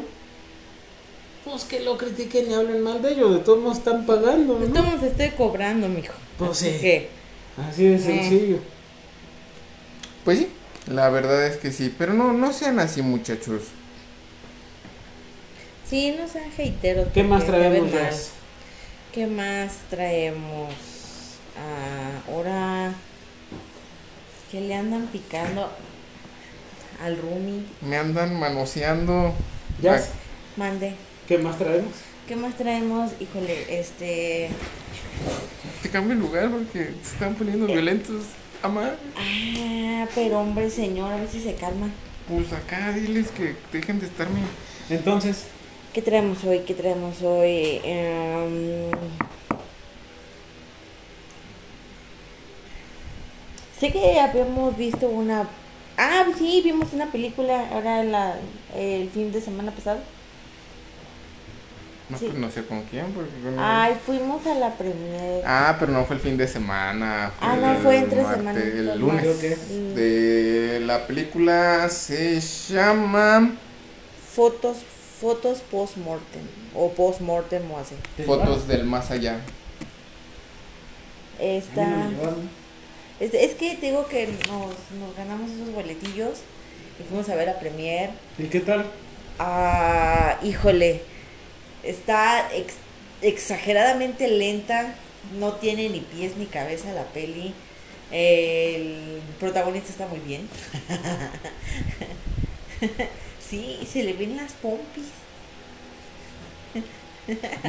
[1.45, 4.65] pues que lo critiquen y hablen mal de ello, de todos modos están pagando, ¿no?
[4.65, 6.15] Estamos, estoy cobrando, mijo.
[6.39, 6.79] Pues Así sí.
[6.81, 7.09] que,
[7.69, 7.99] Así de Eh.
[7.99, 8.59] sencillo.
[10.25, 10.49] Pues sí,
[10.87, 11.93] la verdad es que sí.
[11.99, 13.63] Pero no, no sean así, muchachos.
[15.89, 17.09] sí, no sean hateros.
[17.13, 17.91] ¿Qué más traemos?
[19.13, 20.73] ¿Qué más traemos?
[21.59, 22.95] Ah, ahora
[24.51, 25.69] que le andan picando
[27.03, 27.67] al Rumi.
[27.83, 29.33] Me andan manoseando.
[29.81, 30.11] Jazz,
[30.57, 30.95] Mande.
[31.29, 31.93] ¿qué más traemos?
[32.29, 33.11] ¿Qué más traemos?
[33.21, 34.49] Híjole, este.
[35.83, 38.25] Te cambio el lugar porque se están poniendo violentos.
[38.63, 41.89] Ama, Ah, pero hombre, señor, a ver si se calma.
[42.29, 44.41] pues acá diles que dejen de estarme.
[44.89, 45.47] Entonces,
[45.93, 46.61] ¿Qué traemos hoy?
[46.61, 47.81] ¿Qué traemos hoy?
[47.85, 48.91] Em,
[53.79, 55.49] sé que habíamos visto una...
[55.99, 58.37] Ah, sí, vimos una película ahora la,
[58.77, 60.01] el fin de semana pasado.
[62.09, 62.27] No, Sí.
[62.27, 63.07] pues no sé con quién.
[63.13, 65.43] Porque con- Ay, fuimos a la premier.
[65.47, 67.33] Ah, pero no fue el fin de semana.
[67.41, 69.25] Ah, no, fue entre semana, El lunes.
[69.71, 73.53] Mm, De la película se llama
[74.35, 74.79] Fotos,
[75.21, 76.43] fotos post-mortem.
[76.75, 77.95] O post-mortem o así.
[78.17, 79.39] ¿te Fotos del Más Allá.
[81.39, 81.85] Esta...
[81.85, 81.99] llevaron?
[81.99, 82.51] A mí me llevaron.
[83.23, 86.39] Es, es que te digo que nos, nos ganamos esos boletillos
[86.99, 88.11] y fuimos a ver a Premier.
[88.37, 88.85] ¿Y qué tal?
[89.39, 91.03] Ah, híjole,
[91.85, 92.75] está ex-
[93.23, 94.95] exageradamente lenta,
[95.39, 97.55] no tiene ni pies ni cabeza la peli.
[98.11, 100.49] El protagonista está muy bien.
[103.49, 105.05] sí, se le ven las pompis.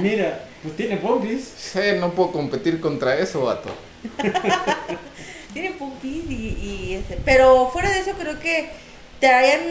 [0.02, 1.54] Mira, pues tiene pompis.
[1.58, 3.70] Sí, no puedo competir contra eso, vato.
[5.54, 7.18] Tiene pompis y, y ese.
[7.24, 8.70] Pero fuera de eso creo que
[9.20, 9.62] traían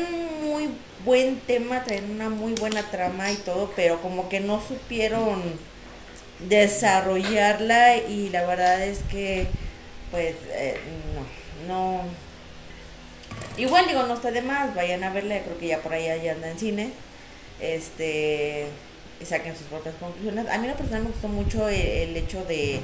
[0.45, 0.69] muy
[1.05, 5.43] buen tema, traían una muy buena trama y todo, pero como que no supieron
[6.49, 9.47] desarrollarla y la verdad es que
[10.11, 10.79] pues eh,
[11.67, 12.03] no, no.
[13.57, 16.33] Igual digo, no está de más, vayan a verla, creo que ya por ahí ya
[16.33, 16.91] anda en cine.
[17.61, 18.67] Este
[19.21, 20.49] y saquen sus propias conclusiones.
[20.49, 22.81] A mí en lo personal me gustó mucho el hecho de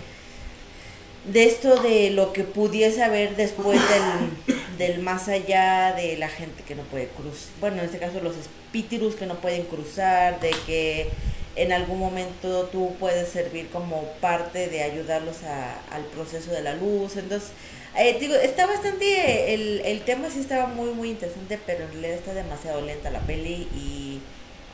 [1.33, 6.62] de esto de lo que pudiese haber después del, del más allá de la gente
[6.62, 10.51] que no puede cruzar, bueno, en este caso los espíritus que no pueden cruzar, de
[10.67, 11.09] que
[11.57, 16.75] en algún momento tú puedes servir como parte de ayudarlos a- al proceso de la
[16.75, 17.17] luz.
[17.17, 17.51] Entonces,
[17.97, 22.12] eh, digo, está bastante, el, el tema sí estaba muy, muy interesante, pero en realidad
[22.12, 24.21] está demasiado lenta la peli y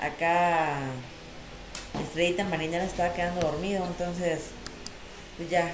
[0.00, 0.76] acá
[2.02, 4.40] Estrellita Marinera estaba quedando dormido, entonces,
[5.36, 5.72] pues ya.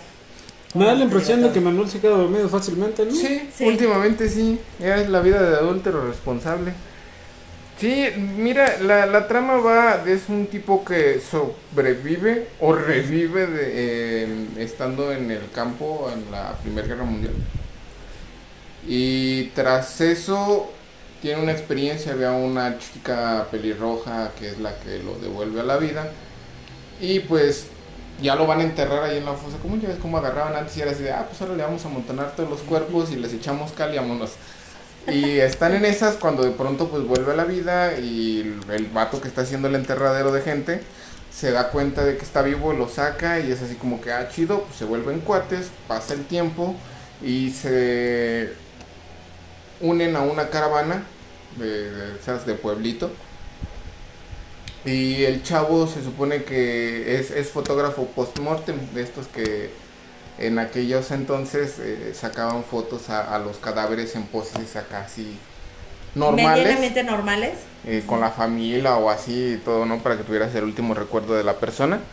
[0.74, 3.10] Me da la impresión de que Manuel se queda dormido fácilmente, ¿no?
[3.12, 3.64] Sí, Sí.
[3.66, 4.58] últimamente sí.
[4.78, 6.72] Ya es la vida de adúltero responsable.
[7.80, 8.06] Sí,
[8.36, 14.46] mira, la, la trama va de es un tipo que sobrevive o revive de, eh,
[14.58, 17.32] estando en el campo en la Primera Guerra Mundial.
[18.86, 20.70] Y tras eso
[21.22, 25.64] tiene una experiencia, ve a una chica pelirroja que es la que lo devuelve a
[25.64, 26.10] la vida.
[27.00, 27.66] Y pues
[28.22, 29.80] ya lo van a enterrar ahí en la fosa común.
[29.80, 31.88] Ya ves cómo agarraban antes y era así de, ah, pues ahora le vamos a
[31.88, 34.32] amontonar todos los cuerpos y les echamos cal y vámonos.
[35.06, 38.86] Y están en esas cuando de pronto pues vuelve a la vida y el, el
[38.86, 40.82] vato que está haciendo el enterradero de gente
[41.32, 44.28] se da cuenta de que está vivo, lo saca y es así como que, ah,
[44.28, 46.74] chido, pues se vuelven cuates, pasa el tiempo
[47.22, 48.52] y se
[49.80, 51.04] unen a una caravana
[51.56, 53.10] de, de esas de pueblito.
[54.84, 59.78] Y el chavo se supone que es, es fotógrafo post-mortem, de estos que
[60.38, 65.42] en aquellos entonces eh, sacaban fotos a, a los cadáveres en poses acá así
[66.14, 67.68] normales, Medianamente normales.
[67.84, 70.02] eh, con la familia o así y todo, ¿no?
[70.02, 72.06] Para que tuvieras el último recuerdo de la persona.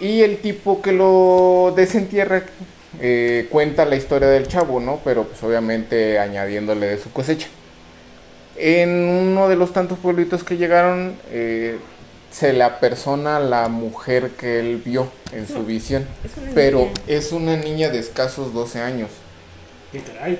[0.00, 2.44] Y el tipo que lo desentierra
[2.98, 5.00] eh, cuenta la historia del chavo, ¿no?
[5.04, 7.48] Pero pues obviamente añadiéndole de su cosecha.
[8.56, 11.78] En uno de los tantos pueblitos que llegaron, eh,
[12.30, 16.06] se le apersona la mujer que él vio en su visión.
[16.24, 16.92] Es una Pero niña.
[17.06, 19.10] es una niña de escasos 12 años.
[19.92, 20.38] Y caray.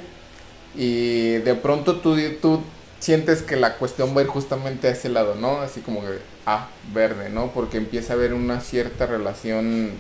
[0.74, 2.62] Y de pronto tú, tú
[2.98, 5.60] sientes que la cuestión va a ir justamente a ese lado, ¿no?
[5.60, 7.50] Así como que, ah, verde, ¿no?
[7.52, 9.90] Porque empieza a haber una cierta relación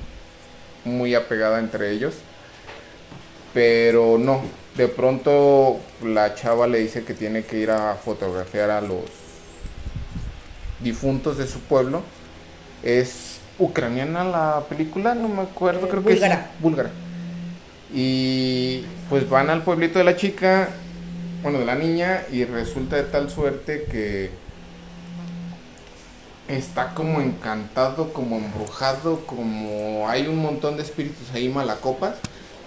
[0.84, 2.14] muy apegada entre ellos.
[3.52, 4.42] Pero no,
[4.76, 9.04] de pronto la chava le dice que tiene que ir a fotografiar a los
[10.80, 12.02] difuntos de su pueblo.
[12.82, 16.22] Es ucraniana la película, no me acuerdo, Eh, creo que es
[16.60, 16.90] búlgara.
[17.94, 20.70] Y pues van al pueblito de la chica,
[21.42, 24.30] bueno, de la niña, y resulta de tal suerte que
[26.48, 32.16] está como encantado, como embrujado, como hay un montón de espíritus ahí malacopas,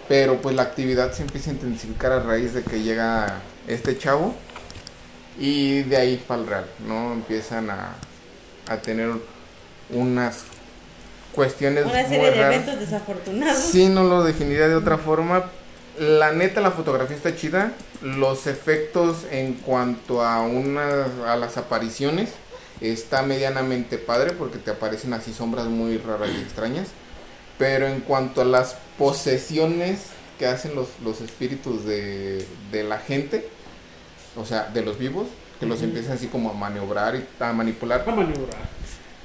[0.07, 4.35] pero pues la actividad se empieza a intensificar a raíz de que llega este chavo
[5.39, 7.13] y de ahí para el real, ¿no?
[7.13, 7.95] Empiezan a,
[8.67, 9.09] a tener
[9.89, 10.43] unas
[11.33, 12.55] cuestiones Una muy serie de raras.
[12.55, 13.57] eventos desafortunados.
[13.63, 15.45] Sí, no lo definiría de otra forma.
[15.99, 17.71] La neta, la fotografía está chida.
[18.01, 22.29] Los efectos en cuanto a una, a las apariciones
[22.81, 26.87] está medianamente padre porque te aparecen así sombras muy raras y extrañas.
[27.57, 33.47] Pero en cuanto a las posesiones que hacen los, los espíritus de, de la gente,
[34.35, 35.27] o sea, de los vivos,
[35.59, 38.61] que los empiezan así como a maniobrar y a manipular, A maniobrar.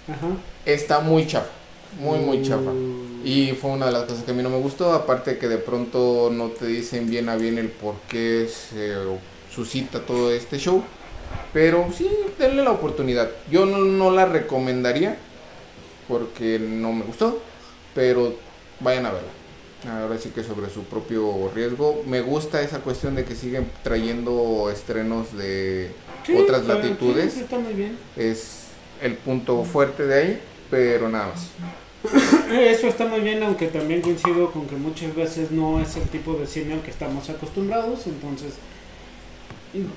[0.09, 0.29] Ajá.
[0.65, 1.51] está muy chafa.
[1.99, 2.71] Muy, muy chafa.
[2.71, 3.23] Mm.
[3.25, 5.59] Y fue una de las cosas que a mí no me gustó, aparte que de
[5.59, 8.95] pronto no te dicen bien a bien el por qué se
[9.53, 10.85] suscita todo este show.
[11.53, 13.29] Pero sí, denle la oportunidad.
[13.51, 15.17] Yo no, no la recomendaría
[16.09, 17.41] porque no me gustó,
[17.95, 18.35] pero
[18.81, 19.29] vayan a verla.
[20.03, 22.03] Ahora sí que sobre su propio riesgo.
[22.07, 25.91] Me gusta esa cuestión de que siguen trayendo estrenos de
[26.27, 27.33] Sí, otras latitudes.
[27.33, 27.97] sí, sí, está muy bien.
[28.17, 28.65] Es
[29.01, 31.49] el punto fuerte de ahí, pero nada más.
[32.53, 36.35] Eso está muy bien, aunque también coincido con que muchas veces no es el tipo
[36.35, 38.55] de cine al que estamos acostumbrados, entonces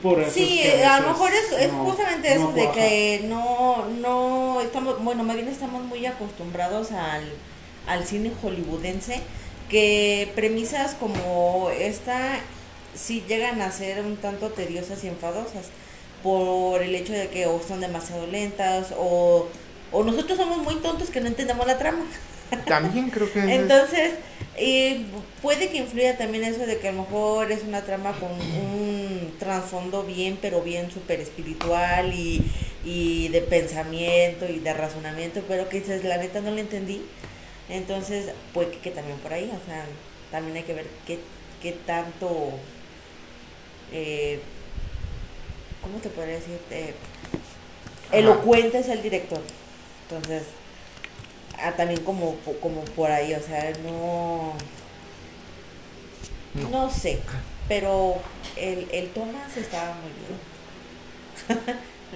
[0.03, 2.69] por eso Sí, es que a lo mejor es, es no- justamente eso no de
[2.71, 7.23] que no, no estamos, bueno, más bien estamos muy acostumbrados al,
[7.87, 9.21] al cine hollywoodense,
[9.69, 12.39] que premisas como esta
[12.95, 15.65] sí llegan a ser un tanto tediosas y enfadosas
[16.21, 19.47] por el hecho de que o son demasiado lentas o,
[19.91, 22.05] o nosotros somos muy tontos que no entendemos la trama.
[22.65, 24.13] También creo que Entonces,
[24.55, 25.05] eh,
[25.41, 29.33] puede que influya también eso de que a lo mejor es una trama con un
[29.39, 32.43] trasfondo bien, pero bien súper espiritual y,
[32.85, 37.01] y de pensamiento y de razonamiento, pero que dices, la neta no lo entendí.
[37.73, 39.83] Entonces, puede que, que también por ahí, o sea,
[40.29, 41.17] también hay que ver qué,
[41.59, 42.51] qué tanto,
[43.91, 44.39] eh,
[45.81, 46.59] ¿cómo te podría decir?
[46.69, 46.93] Eh,
[48.11, 49.41] elocuente es el director.
[50.07, 50.43] Entonces,
[51.57, 54.53] ah, también como, como por ahí, o sea, no,
[56.53, 56.69] No.
[56.69, 57.19] no sé,
[57.67, 58.17] pero
[58.55, 61.75] el, el Thomas estaba muy bien.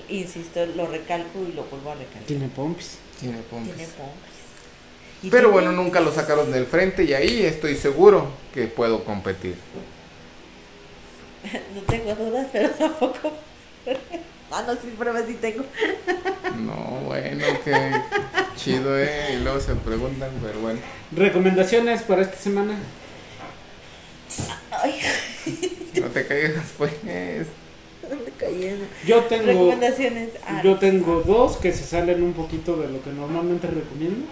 [0.21, 2.21] Insisto, lo recalco y lo vuelvo a recalcar.
[2.27, 2.99] Tiene pompis.
[3.19, 3.73] Tiene pompis.
[3.75, 4.36] Tiene pompis.
[5.31, 9.55] Pero bueno, nunca lo sacaron del frente y ahí estoy seguro que puedo competir.
[11.73, 13.31] No tengo dudas, pero tampoco.
[14.49, 15.65] Ah, no, sí, pruebas sí tengo.
[16.57, 17.91] No, bueno, qué
[18.55, 19.33] chido, ¿eh?
[19.33, 20.79] Y luego se preguntan, pero bueno.
[21.11, 22.77] Recomendaciones para esta semana.
[24.71, 25.01] Ay,
[25.99, 26.93] No te caigas, pues.
[29.05, 30.29] Yo tengo Recomendaciones.
[30.45, 34.25] Ah, yo tengo dos que se salen un poquito de lo que normalmente recomiendo.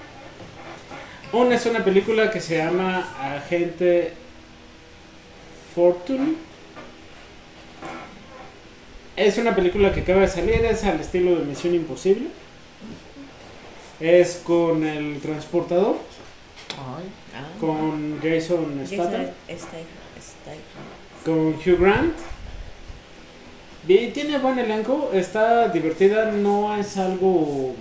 [1.34, 4.14] Una es una película que se llama Agente
[5.74, 6.36] Fortune.
[9.16, 12.28] Es una película que acaba de salir, es al estilo de Misión Imposible.
[14.00, 15.98] Es con el transportador,
[16.72, 19.28] Ay, ah, con Jason Statham.
[21.24, 22.14] con Hugh Grant.
[23.88, 27.76] Y tiene buen elenco, está divertida, no es algo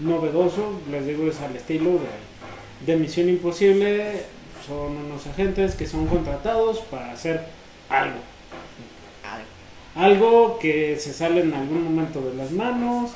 [0.00, 2.25] novedoso, les digo, es al estilo de,
[2.84, 4.22] de Misión Imposible.
[4.66, 7.44] Son unos agentes que son contratados para hacer
[7.88, 8.18] algo.
[9.94, 13.12] Algo que se sale en algún momento de las manos.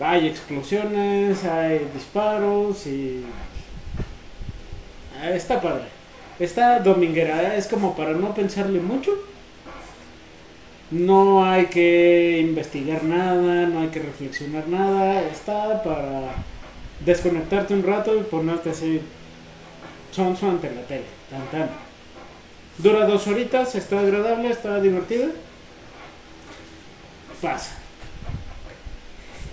[0.00, 3.24] Hay explosiones, hay disparos y...
[5.20, 5.84] Ah, Está padre.
[6.40, 9.12] Está dominguera, es como para no pensarle mucho.
[10.90, 15.22] No hay que investigar nada, no hay que reflexionar nada.
[15.22, 16.34] Está para
[17.04, 19.00] desconectarte un rato y ponerte así
[20.10, 21.04] sonso ante la tele.
[21.30, 21.70] Tan, tan.
[22.78, 25.26] Dura dos horitas, está agradable, está divertida.
[27.40, 27.78] pasa.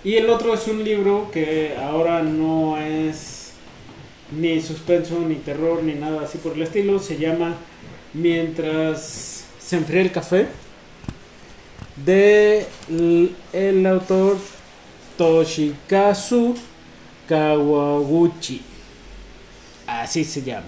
[0.03, 3.51] Y el otro es un libro que ahora no es
[4.31, 6.99] ni suspenso, ni terror, ni nada así por el estilo.
[6.99, 7.55] Se llama
[8.13, 10.47] Mientras se enfría el café.
[12.03, 14.37] De l- el autor
[15.17, 16.55] Toshikazu
[17.27, 18.61] Kawaguchi.
[19.87, 20.67] Así se llama.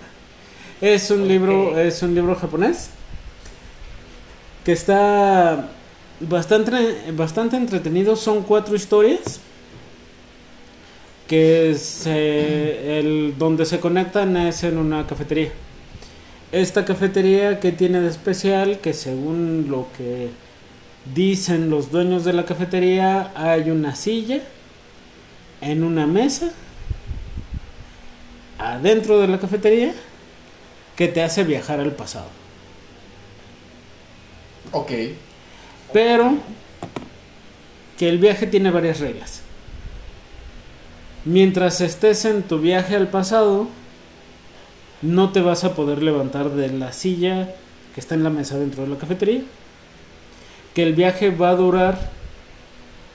[0.82, 2.90] Es un libro, es un libro japonés
[4.66, 5.70] que está
[6.20, 8.16] bastante, bastante entretenido.
[8.16, 9.40] Son cuatro historias
[11.28, 15.52] que se, el, donde se conectan es en una cafetería.
[16.52, 20.30] Esta cafetería que tiene de especial que según lo que
[21.14, 24.42] dicen los dueños de la cafetería hay una silla
[25.64, 26.52] en una mesa
[28.58, 29.94] adentro de la cafetería
[30.96, 32.28] que te hace viajar al pasado.
[34.72, 34.92] Ok.
[35.92, 36.38] Pero
[37.98, 39.42] que el viaje tiene varias reglas.
[41.26, 43.68] Mientras estés en tu viaje al pasado,
[45.02, 47.54] no te vas a poder levantar de la silla
[47.94, 49.42] que está en la mesa dentro de la cafetería.
[50.74, 52.12] Que el viaje va a durar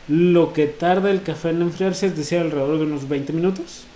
[0.09, 3.89] lo que tarda el café en enfriarse, es decir, alrededor de unos 20 minutos.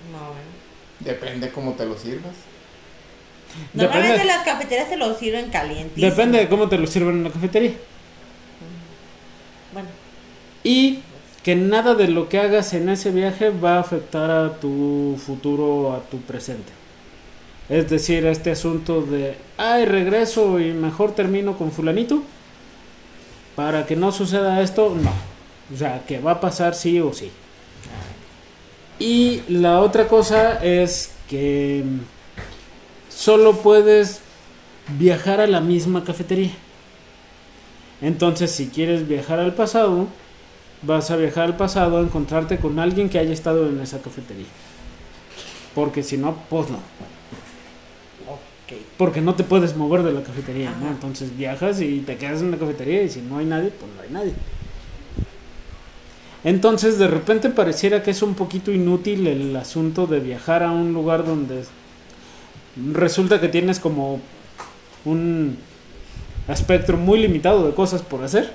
[0.00, 0.60] No, bueno.
[1.00, 2.48] Depende cómo te lo sirvas.
[3.72, 6.10] Normalmente Depende, las cafeterías te lo sirven calientísimo.
[6.10, 7.74] depende de cómo te lo sirvan en la cafetería.
[9.70, 9.90] Bueno,
[10.64, 11.04] Y
[11.42, 15.92] que nada de lo que hagas en ese viaje va a afectar a tu futuro,
[15.94, 16.72] a tu presente.
[17.68, 22.30] Es decir, este asunto de, ay, regreso y mejor termino con fulanito.
[23.56, 25.12] Para que no suceda esto, no.
[25.72, 27.30] O sea, que va a pasar sí o sí.
[28.98, 31.98] Y la otra cosa es que mm,
[33.08, 34.20] solo puedes
[34.98, 36.52] viajar a la misma cafetería.
[38.00, 40.08] Entonces, si quieres viajar al pasado,
[40.82, 44.46] vas a viajar al pasado a encontrarte con alguien que haya estado en esa cafetería.
[45.74, 46.78] Porque si no, pues no.
[48.96, 50.88] Porque no te puedes mover de la cafetería, ¿no?
[50.88, 54.02] Entonces viajas y te quedas en la cafetería y si no hay nadie, pues no
[54.02, 54.34] hay nadie.
[56.44, 60.92] Entonces de repente pareciera que es un poquito inútil el asunto de viajar a un
[60.92, 61.64] lugar donde
[62.92, 64.20] resulta que tienes como
[65.04, 65.56] un
[66.48, 68.52] espectro muy limitado de cosas por hacer.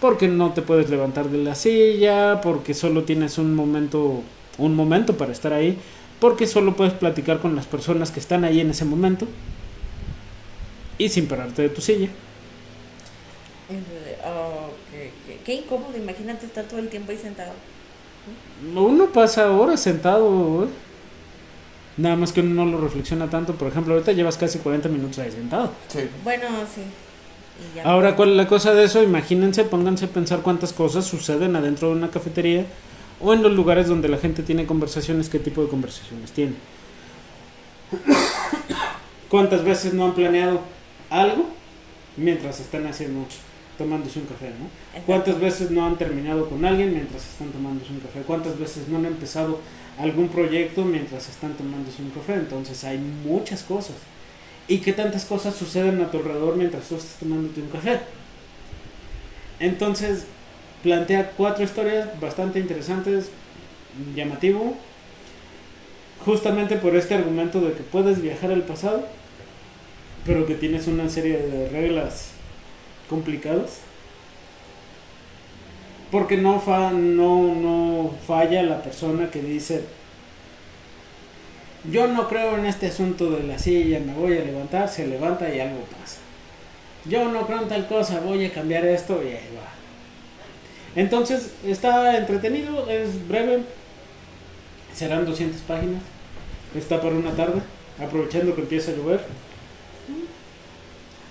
[0.00, 4.22] Porque no te puedes levantar de la silla, porque solo tienes un momento,
[4.56, 5.76] un momento para estar ahí,
[6.20, 9.26] porque solo puedes platicar con las personas que están ahí en ese momento
[10.98, 12.08] y sin pararte de tu silla.
[14.24, 17.52] Oh, qué, qué- qué incómodo, imagínate estar todo el tiempo ahí sentado.
[18.74, 20.68] Uno pasa horas sentado, ¿eh?
[21.96, 23.54] nada más que uno no lo reflexiona tanto.
[23.54, 25.72] Por ejemplo, ahorita llevas casi 40 minutos ahí sentado.
[25.88, 26.00] Sí.
[26.24, 26.82] Bueno, sí.
[27.84, 29.02] Ahora, ¿cuál es la cosa de eso?
[29.02, 32.66] Imagínense, pónganse a pensar cuántas cosas suceden adentro de una cafetería
[33.20, 36.54] o en los lugares donde la gente tiene conversaciones, qué tipo de conversaciones tiene.
[39.28, 40.60] ¿Cuántas veces no han planeado
[41.10, 41.48] algo
[42.16, 43.26] mientras están haciendo,
[43.76, 44.66] tomándose un café, ¿no?
[44.66, 45.06] Exacto.
[45.06, 48.20] ¿Cuántas veces no han terminado con alguien mientras están tomándose un café?
[48.22, 49.60] ¿Cuántas veces no han empezado
[49.98, 52.34] algún proyecto mientras están tomándose un café?
[52.34, 53.96] Entonces hay muchas cosas.
[54.68, 58.00] ¿Y qué tantas cosas suceden a tu alrededor mientras tú estás tomándote un café?
[59.60, 60.26] Entonces
[60.82, 63.30] plantea cuatro historias bastante interesantes,
[64.14, 64.74] llamativo,
[66.24, 69.06] justamente por este argumento de que puedes viajar al pasado,
[70.26, 72.30] pero que tienes una serie de reglas
[73.08, 73.80] complicadas.
[76.10, 79.82] Porque no, fa, no, no falla la persona que dice,
[81.90, 85.52] yo no creo en este asunto de la silla, me voy a levantar, se levanta
[85.54, 86.18] y algo pasa.
[87.04, 89.77] Yo no creo en tal cosa, voy a cambiar esto y ahí va.
[90.98, 93.62] Entonces está entretenido, es breve,
[94.92, 96.02] serán 200 páginas,
[96.74, 97.60] está para una tarde,
[98.00, 99.20] aprovechando que empieza a llover.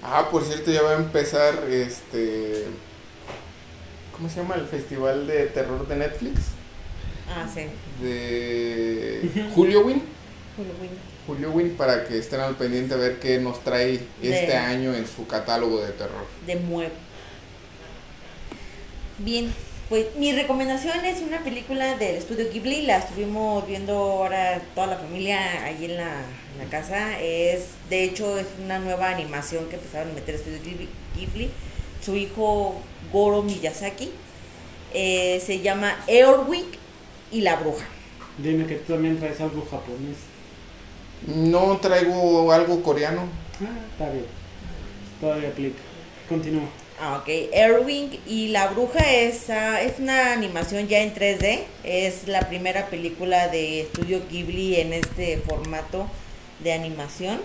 [0.01, 2.63] Ah, por cierto, ya va a empezar este.
[4.15, 6.39] ¿Cómo se llama el festival de terror de Netflix?
[7.29, 7.65] Ah, sí.
[8.01, 10.01] De Julio Win.
[10.55, 10.91] Halloween.
[11.27, 15.05] Julio Win para que estén al pendiente a ver qué nos trae este año en
[15.05, 16.25] su catálogo de terror.
[16.45, 17.06] de muevo.
[19.19, 19.51] Bien,
[19.89, 24.97] pues mi recomendación es una película del estudio Ghibli, la estuvimos viendo ahora toda la
[24.97, 26.21] familia ahí en la,
[26.53, 27.19] en la casa.
[27.19, 30.87] Es, de hecho, es una nueva animación que empezaron a meter estudio Ghibli.
[31.15, 31.49] Ghibli.
[32.05, 32.75] Su hijo
[33.11, 34.11] Goro Miyazaki.
[34.93, 36.67] Eh, se llama Earwig
[37.31, 37.85] y la bruja.
[38.37, 40.17] Dime que tú también traes algo japonés.
[41.25, 43.23] No traigo algo coreano.
[43.61, 44.25] Ah, está bien.
[45.19, 45.79] Todavía aplica.
[46.29, 46.69] Continúa.
[46.99, 47.29] Ah, ok.
[47.53, 51.63] Erwin y la bruja es, es una animación ya en 3D.
[51.83, 56.07] Es la primera película de estudio Ghibli en este formato
[56.59, 57.39] de animación.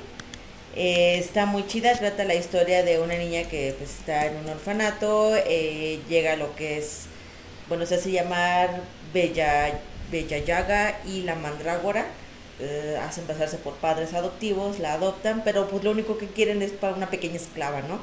[0.75, 4.49] Eh, está muy chida, trata la historia de una niña que pues, está en un
[4.49, 7.03] orfanato, eh, llega a lo que es,
[7.69, 8.81] bueno, se hace llamar
[9.13, 9.81] Bella,
[10.11, 12.07] Bella Yaga y la Mandrágora.
[12.59, 16.71] Eh, hacen pasarse por padres adoptivos, la adoptan, pero pues lo único que quieren es
[16.73, 18.01] para una pequeña esclava, ¿no?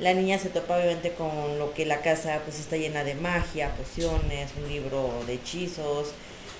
[0.00, 3.70] La niña se topa obviamente con lo que la casa pues está llena de magia,
[3.76, 6.12] pociones, un libro de hechizos.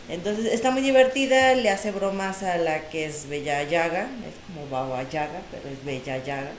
[0.09, 4.69] Entonces está muy divertida, le hace bromas a la que es Bella Yaga, es como
[4.69, 6.53] Baba Yaga, pero es Bella Yaga.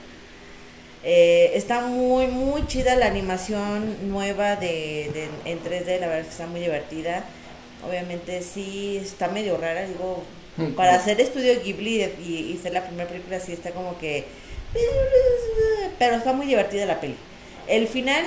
[1.04, 6.26] Eh, está muy, muy chida la animación nueva de, de, en 3D, la verdad es
[6.26, 7.24] que está muy divertida.
[7.88, 10.24] Obviamente sí está medio rara, digo,
[10.76, 14.24] para hacer estudio Ghibli y, y ser la primera película sí está como que
[15.98, 17.16] pero está muy divertida la peli.
[17.68, 18.24] El final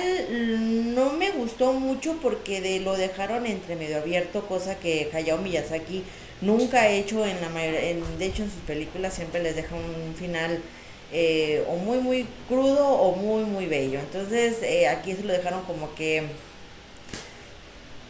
[0.94, 6.04] no me gustó mucho porque de, lo dejaron entre medio abierto, cosa que Hayao Miyazaki
[6.42, 7.80] nunca ha hecho en la mayoría,
[8.18, 10.60] de hecho en sus películas siempre les deja un final
[11.12, 13.98] eh, o muy muy crudo o muy muy bello.
[13.98, 16.24] Entonces eh, aquí se lo dejaron como que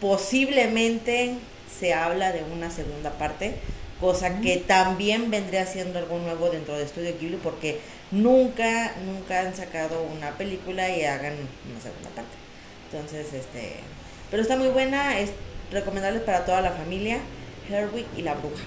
[0.01, 1.35] posiblemente
[1.79, 3.55] se habla de una segunda parte,
[4.01, 7.81] cosa que también vendría siendo algo nuevo dentro de Studio Ghibli porque
[8.11, 11.35] nunca, nunca han sacado una película y hagan
[11.71, 12.37] una segunda parte.
[12.91, 13.77] Entonces, este,
[14.31, 15.31] pero está muy buena, es
[15.71, 17.19] recomendable para toda la familia,
[17.69, 18.63] Herwig y la bruja.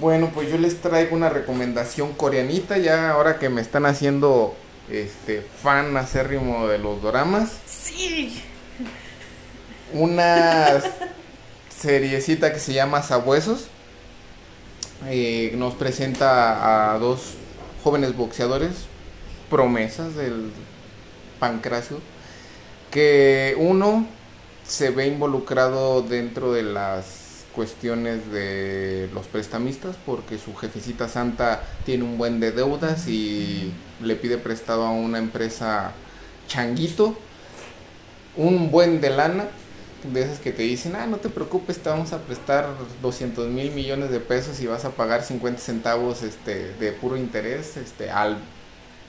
[0.00, 4.54] Bueno, pues yo les traigo una recomendación coreanita ya ahora que me están haciendo
[4.90, 7.52] este fan acérrimo de los doramas.
[7.66, 8.42] Sí.
[9.92, 10.80] Una
[11.80, 13.68] seriecita que se llama Sabuesos.
[15.08, 17.34] Eh, nos presenta a dos
[17.82, 18.72] jóvenes boxeadores,
[19.48, 20.50] promesas del
[21.38, 21.98] pancracio,
[22.90, 24.06] que uno
[24.66, 32.04] se ve involucrado dentro de las cuestiones de los prestamistas porque su jefecita santa tiene
[32.04, 35.92] un buen de deudas y le pide prestado a una empresa
[36.46, 37.16] changuito
[38.36, 39.48] un buen de lana
[40.04, 42.68] de esas que te dicen, ah, no te preocupes, te vamos a prestar
[43.02, 47.76] 200 mil millones de pesos y vas a pagar 50 centavos este, de puro interés
[47.76, 48.38] este, al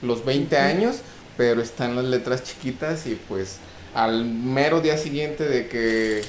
[0.02, 0.96] los 20 años,
[1.36, 3.58] pero están las letras chiquitas y pues
[3.94, 6.22] al mero día siguiente de que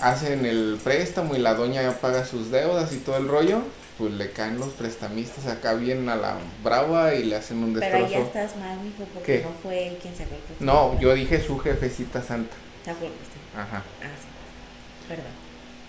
[0.00, 3.62] hacen el préstamo y la doña ya paga sus deudas y todo el rollo,
[3.96, 8.06] pues le caen los prestamistas acá bien a la brava y le hacen un destrozo.
[8.06, 10.26] Pero ya estás mal, mijo, porque no fue él quien se
[10.60, 12.54] No, yo dije su jefecita santa.
[13.56, 13.82] Ajá.
[14.02, 15.08] Ah, sí.
[15.08, 15.26] Perdón.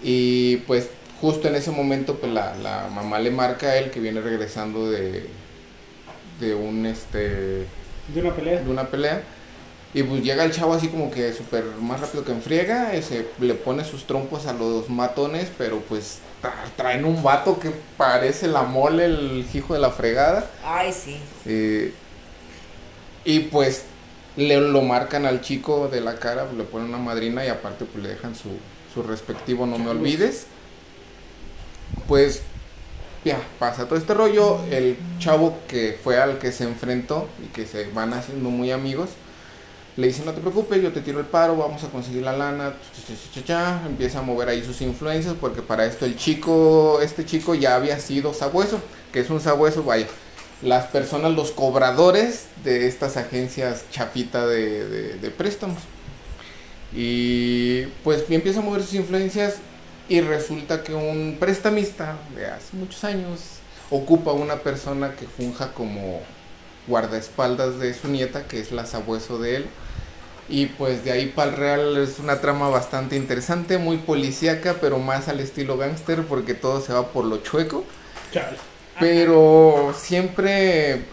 [0.01, 0.89] Y pues
[1.19, 4.89] justo en ese momento pues la, la mamá le marca a él que viene regresando
[4.89, 5.29] de
[6.39, 7.65] de un este
[8.07, 9.21] de una pelea de una pelea
[9.93, 13.25] y pues llega el chavo así como que súper más rápido que en friega, ese,
[13.39, 16.19] le pone sus trompos a los matones, pero pues
[16.77, 20.47] traen un vato que parece la mole, el hijo de la fregada.
[20.63, 21.19] Ay, sí.
[21.45, 21.91] Eh,
[23.25, 23.85] y pues
[24.39, 28.03] le lo marcan al chico de la cara, le ponen una madrina y aparte pues
[28.03, 28.49] le dejan su,
[28.93, 30.47] su respectivo no me olvides.
[32.07, 32.41] Pues
[33.25, 37.65] ya pasa todo este rollo, el chavo que fue al que se enfrentó y que
[37.65, 39.09] se van haciendo muy amigos,
[39.97, 42.73] le dice no te preocupes, yo te tiro el paro, vamos a conseguir la lana,
[43.85, 47.99] empieza a mover ahí sus influencias porque para esto el chico, este chico ya había
[47.99, 48.79] sido sabueso,
[49.11, 50.07] que es un sabueso, vaya,
[50.61, 55.79] las personas, los cobradores de estas agencias chapita de, préstamos.
[56.93, 59.55] Y pues empieza a mover sus influencias
[60.07, 63.39] y resulta que un prestamista de hace muchos años
[63.91, 66.21] ocupa una persona que funja como
[66.87, 69.65] guardaespaldas de su nieta, que es la sabueso de él.
[70.49, 74.97] Y pues de ahí para el real es una trama bastante interesante, muy policíaca, pero
[74.97, 77.85] más al estilo gángster porque todo se va por lo chueco.
[78.99, 81.03] Pero siempre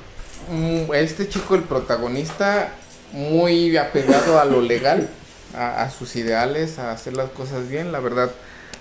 [0.50, 2.70] mm, este chico, el protagonista,
[3.12, 5.08] muy apegado a lo legal,
[5.54, 8.30] a, sus ideales, a hacer las cosas bien, la verdad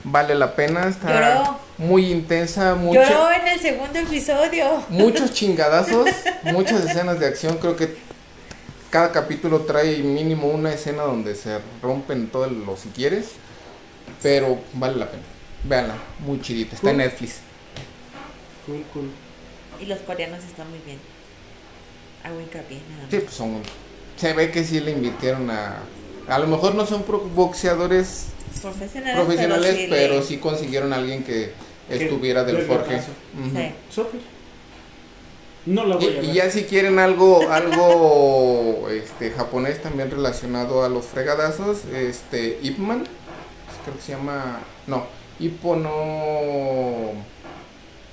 [0.04, 4.84] vale la pena, está muy intensa, mucho, Lloró en el segundo episodio.
[4.90, 6.10] Muchos chingadazos,
[6.44, 7.96] muchas escenas de acción, creo que
[8.90, 13.32] cada capítulo trae mínimo una escena donde se rompen todos los si quieres,
[14.22, 15.24] pero vale la pena.
[15.64, 17.40] Véanla, muy chidita, está en Netflix.
[18.66, 19.10] Cool, cool.
[19.80, 21.00] Y los coreanos están muy bien.
[22.24, 23.62] Hago hincapié, nada Sí, pues son.
[24.18, 25.80] Se ve que sí le invirtieron a.
[26.28, 27.06] A lo mejor no son
[27.36, 28.28] boxeadores
[28.62, 31.52] profesionales, profesionales pero, sí, consiguieron a alguien que
[31.90, 33.00] estuviera del Forge.
[33.02, 34.02] Sí.
[35.68, 36.24] No la voy a Y, ver.
[36.26, 42.78] y ya si quieren algo, algo este, japonés también relacionado a los fregadazos, este, Ip
[42.78, 43.04] Man,
[43.84, 45.06] creo que se llama, no,
[45.40, 45.76] Hippo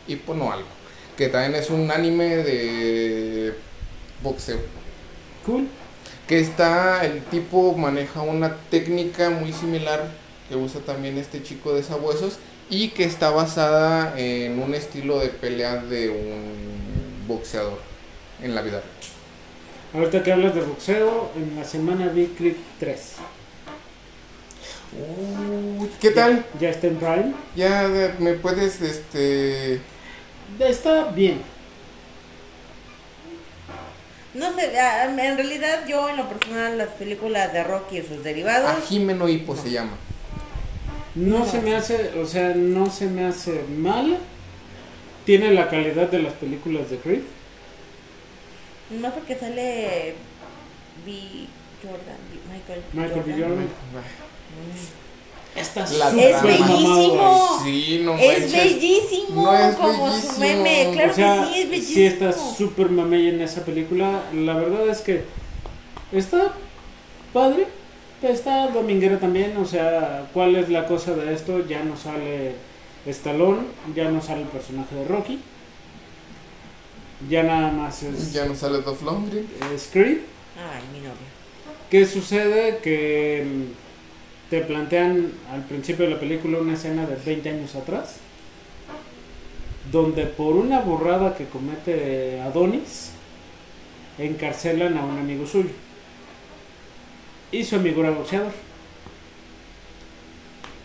[0.07, 0.69] no, Hippo no algo,
[1.17, 3.55] que también es un anime de
[4.23, 4.59] boxeo.
[5.45, 5.69] Cool.
[6.27, 10.11] Que está, el tipo maneja una técnica muy similar
[10.49, 12.39] que usa también este chico de sabuesos
[12.71, 17.79] y que está basada en un estilo de pelea de un boxeador
[18.43, 18.81] en la vida.
[18.81, 19.03] real.
[19.95, 23.15] Ahorita que hablas de boxeo, en la semana vi Creed 3.
[24.93, 26.47] Uy, ¿Qué tal?
[26.55, 27.35] Ya, ya está en Prime.
[27.57, 29.81] Ya me puedes, este...
[30.61, 31.41] Está bien.
[34.35, 38.71] No sé, en realidad yo en lo personal las películas de Rocky y sus derivados,
[38.71, 39.93] A Jimeno Hippo se llama.
[41.15, 41.47] No, No.
[41.47, 44.17] se me hace, o sea, no se me hace mala.
[45.27, 47.21] Tiene la calidad de las películas de Creed.
[49.01, 50.15] más porque sale
[51.05, 51.47] B.
[51.83, 53.33] Jordan, B- Michael, Michael B.
[53.33, 53.69] Jordan.
[53.93, 54.05] Jordan.
[55.55, 57.61] Está La súper Es bellísimo.
[57.63, 60.33] Sí, no Es bellísimo, No es como bellísimo.
[60.35, 61.95] su meme, claro o sea, que sí, es bellísimo.
[61.95, 64.23] sí está súper mamey en esa película.
[64.35, 65.25] La verdad es que
[66.13, 66.53] está
[67.33, 67.67] padre.
[68.23, 69.57] Está dominguera también.
[69.59, 71.67] O sea, ¿cuál es la cosa de esto?
[71.67, 72.55] Ya no sale
[73.07, 73.63] Stallone,
[73.95, 75.41] ya no sale el personaje de Rocky.
[77.29, 79.47] Ya nada más es, Ya no sale Dolph Lundgren.
[79.75, 80.19] es Creed.
[80.57, 81.13] Ay, mi novio.
[81.91, 82.79] ¿Qué sucede?
[82.79, 83.92] Que mm,
[84.53, 88.17] te plantean al principio de la película una escena de 20 años atrás,
[89.91, 93.13] donde por una burrada que comete Adonis,
[94.19, 95.71] encarcelan a un amigo suyo.
[97.51, 98.53] Y su amigo era boxeador.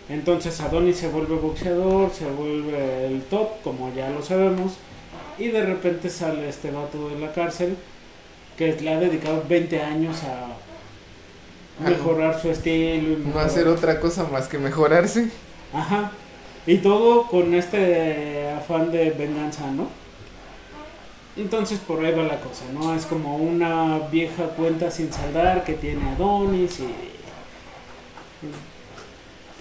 [0.07, 4.75] Entonces Adonis se vuelve boxeador, se vuelve el top, como ya lo sabemos,
[5.37, 7.75] y de repente sale este vato de la cárcel
[8.57, 10.55] que le ha dedicado 20 años a
[11.79, 13.11] mejorar su estilo.
[13.13, 15.29] y No mejorar- hacer otra cosa más que mejorarse.
[15.73, 16.11] Ajá.
[16.65, 19.87] Y todo con este afán de venganza, ¿no?
[21.37, 22.95] Entonces por ahí va la cosa, ¿no?
[22.95, 26.83] Es como una vieja cuenta sin saldar que tiene Adonis y...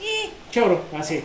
[0.03, 1.23] Y Choro, así.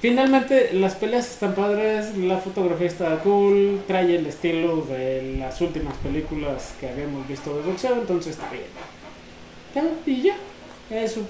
[0.00, 5.94] Finalmente las peleas están padres, la fotografía está cool, trae el estilo de las últimas
[5.98, 8.64] películas que habíamos visto de boxeo, entonces está bien.
[10.06, 10.36] Y ya,
[10.90, 11.20] eso.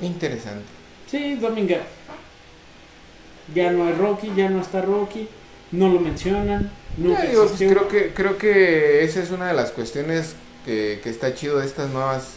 [0.00, 0.64] Interesante.
[1.10, 1.80] Sí, Dominguez.
[3.54, 5.28] Ya no hay Rocky, ya no está Rocky,
[5.70, 9.54] no lo mencionan, nunca Ya, digo, pues, creo que creo que esa es una de
[9.54, 10.34] las cuestiones
[10.64, 12.34] que, que está chido de estas nuevas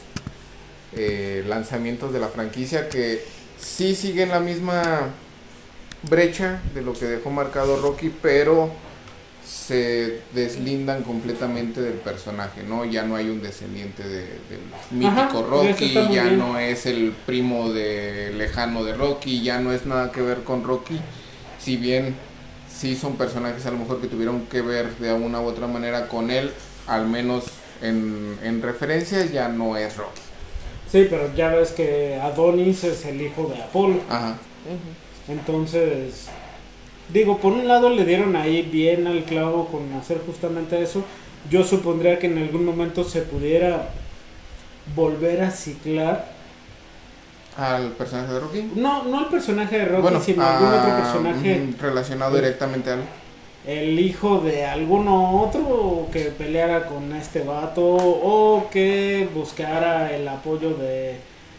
[0.95, 3.23] eh, lanzamientos de la franquicia que
[3.59, 5.09] sí siguen la misma
[6.09, 8.69] brecha de lo que dejó marcado Rocky, pero
[9.49, 12.85] se deslindan completamente del personaje, ¿no?
[12.85, 16.37] Ya no hay un descendiente de- del mítico Ajá, Rocky, ya bien.
[16.37, 20.63] no es el primo de lejano de Rocky, ya no es nada que ver con
[20.63, 20.99] Rocky,
[21.59, 22.15] si bien
[22.71, 26.07] sí son personajes a lo mejor que tuvieron que ver de alguna u otra manera
[26.07, 26.51] con él,
[26.85, 27.45] al menos
[27.81, 30.21] en, en referencias ya no es Rocky.
[30.91, 33.99] Sí, pero ya ves que Adonis es el hijo de Apolo.
[34.09, 34.37] Ajá.
[35.27, 36.27] Entonces,
[37.13, 41.03] digo, por un lado le dieron ahí bien al clavo con hacer justamente eso.
[41.49, 43.89] Yo supondría que en algún momento se pudiera
[44.95, 46.31] volver a ciclar.
[47.57, 48.71] Al personaje de Rocky.
[48.75, 51.69] No, no el personaje de Rocky, bueno, sino algún otro personaje.
[51.79, 52.99] relacionado directamente al
[53.65, 60.71] el hijo de alguno otro que peleara con este vato o que buscara el apoyo
[60.71, 61.17] de,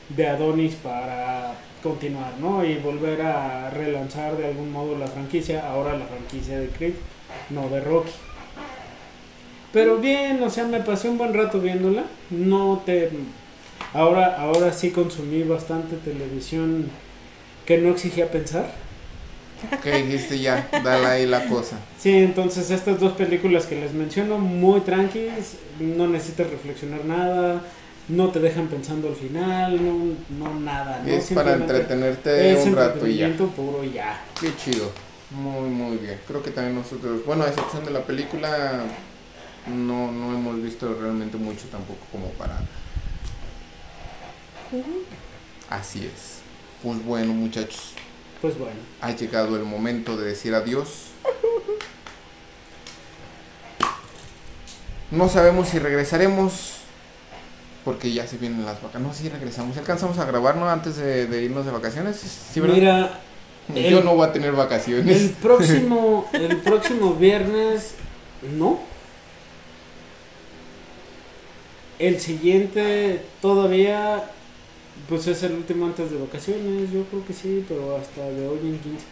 [0.08, 2.64] de Adonis para continuar, ¿no?
[2.64, 6.94] Y volver a relanzar de algún modo la franquicia, ahora la franquicia de Creed,
[7.50, 8.12] no de Rocky.
[9.72, 12.04] Pero bien, o sea, me pasé un buen rato viéndola.
[12.30, 13.10] No te
[13.92, 16.88] ahora ahora sí consumí bastante televisión
[17.66, 18.72] que no exigía pensar.
[19.82, 21.78] que dijiste ya, dale ahí la cosa.
[21.98, 27.62] Sí, entonces estas dos películas que les menciono, muy tranquilas, no necesitas reflexionar nada,
[28.10, 31.02] no te dejan pensando al final, no, no nada.
[31.04, 31.08] ¿no?
[31.08, 33.36] Es para entretenerte es un rato y ya.
[33.36, 34.20] puro y ya.
[34.38, 34.90] Qué chido.
[35.30, 36.20] Muy, muy bien.
[36.26, 38.82] Creo que también nosotros, bueno, a excepción de la película,
[39.68, 42.60] no, no hemos visto realmente mucho tampoco como para...
[45.68, 46.40] Así es.
[46.82, 47.94] Pues bueno, muchachos,
[48.40, 51.06] Pues bueno, ha llegado el momento de decir adiós.
[55.12, 56.79] No sabemos si regresaremos.
[57.90, 59.08] Porque ya se vienen las vacaciones.
[59.08, 59.76] No, si regresamos.
[59.76, 60.68] ¿Alcanzamos a grabar, no?
[60.68, 62.16] Antes de, de irnos de vacaciones.
[62.52, 62.74] Sí, ¿verdad?
[62.76, 63.20] mira,
[63.90, 65.20] Yo el- no voy a tener vacaciones.
[65.20, 67.94] el próximo, el próximo viernes,
[68.56, 68.78] no,
[71.98, 74.24] el siguiente todavía,
[75.08, 78.58] pues es el último antes de vacaciones, yo creo que sí, pero hasta de hoy
[78.62, 79.04] en 15.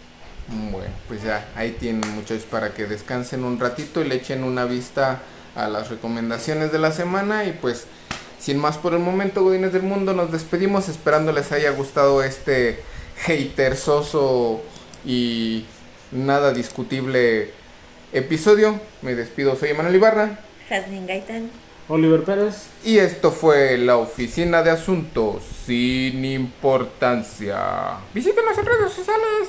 [0.73, 4.65] Bueno, pues ya, ahí tienen muchachos para que descansen un ratito y le echen una
[4.65, 5.21] vista
[5.55, 7.87] a las recomendaciones de la semana y pues
[8.39, 12.81] sin más por el momento, Godines del Mundo, nos despedimos esperando les haya gustado este
[13.17, 14.63] hater soso
[15.05, 15.65] y
[16.13, 17.51] nada discutible
[18.13, 18.81] episodio.
[19.03, 20.41] Me despido, soy Emanuel Ibarra.
[20.69, 21.51] Jasmine Gaitán.
[21.89, 22.67] Oliver Pérez.
[22.85, 27.97] Y esto fue la Oficina de Asuntos sin Importancia.
[28.13, 29.49] Visiten nuestras redes sociales.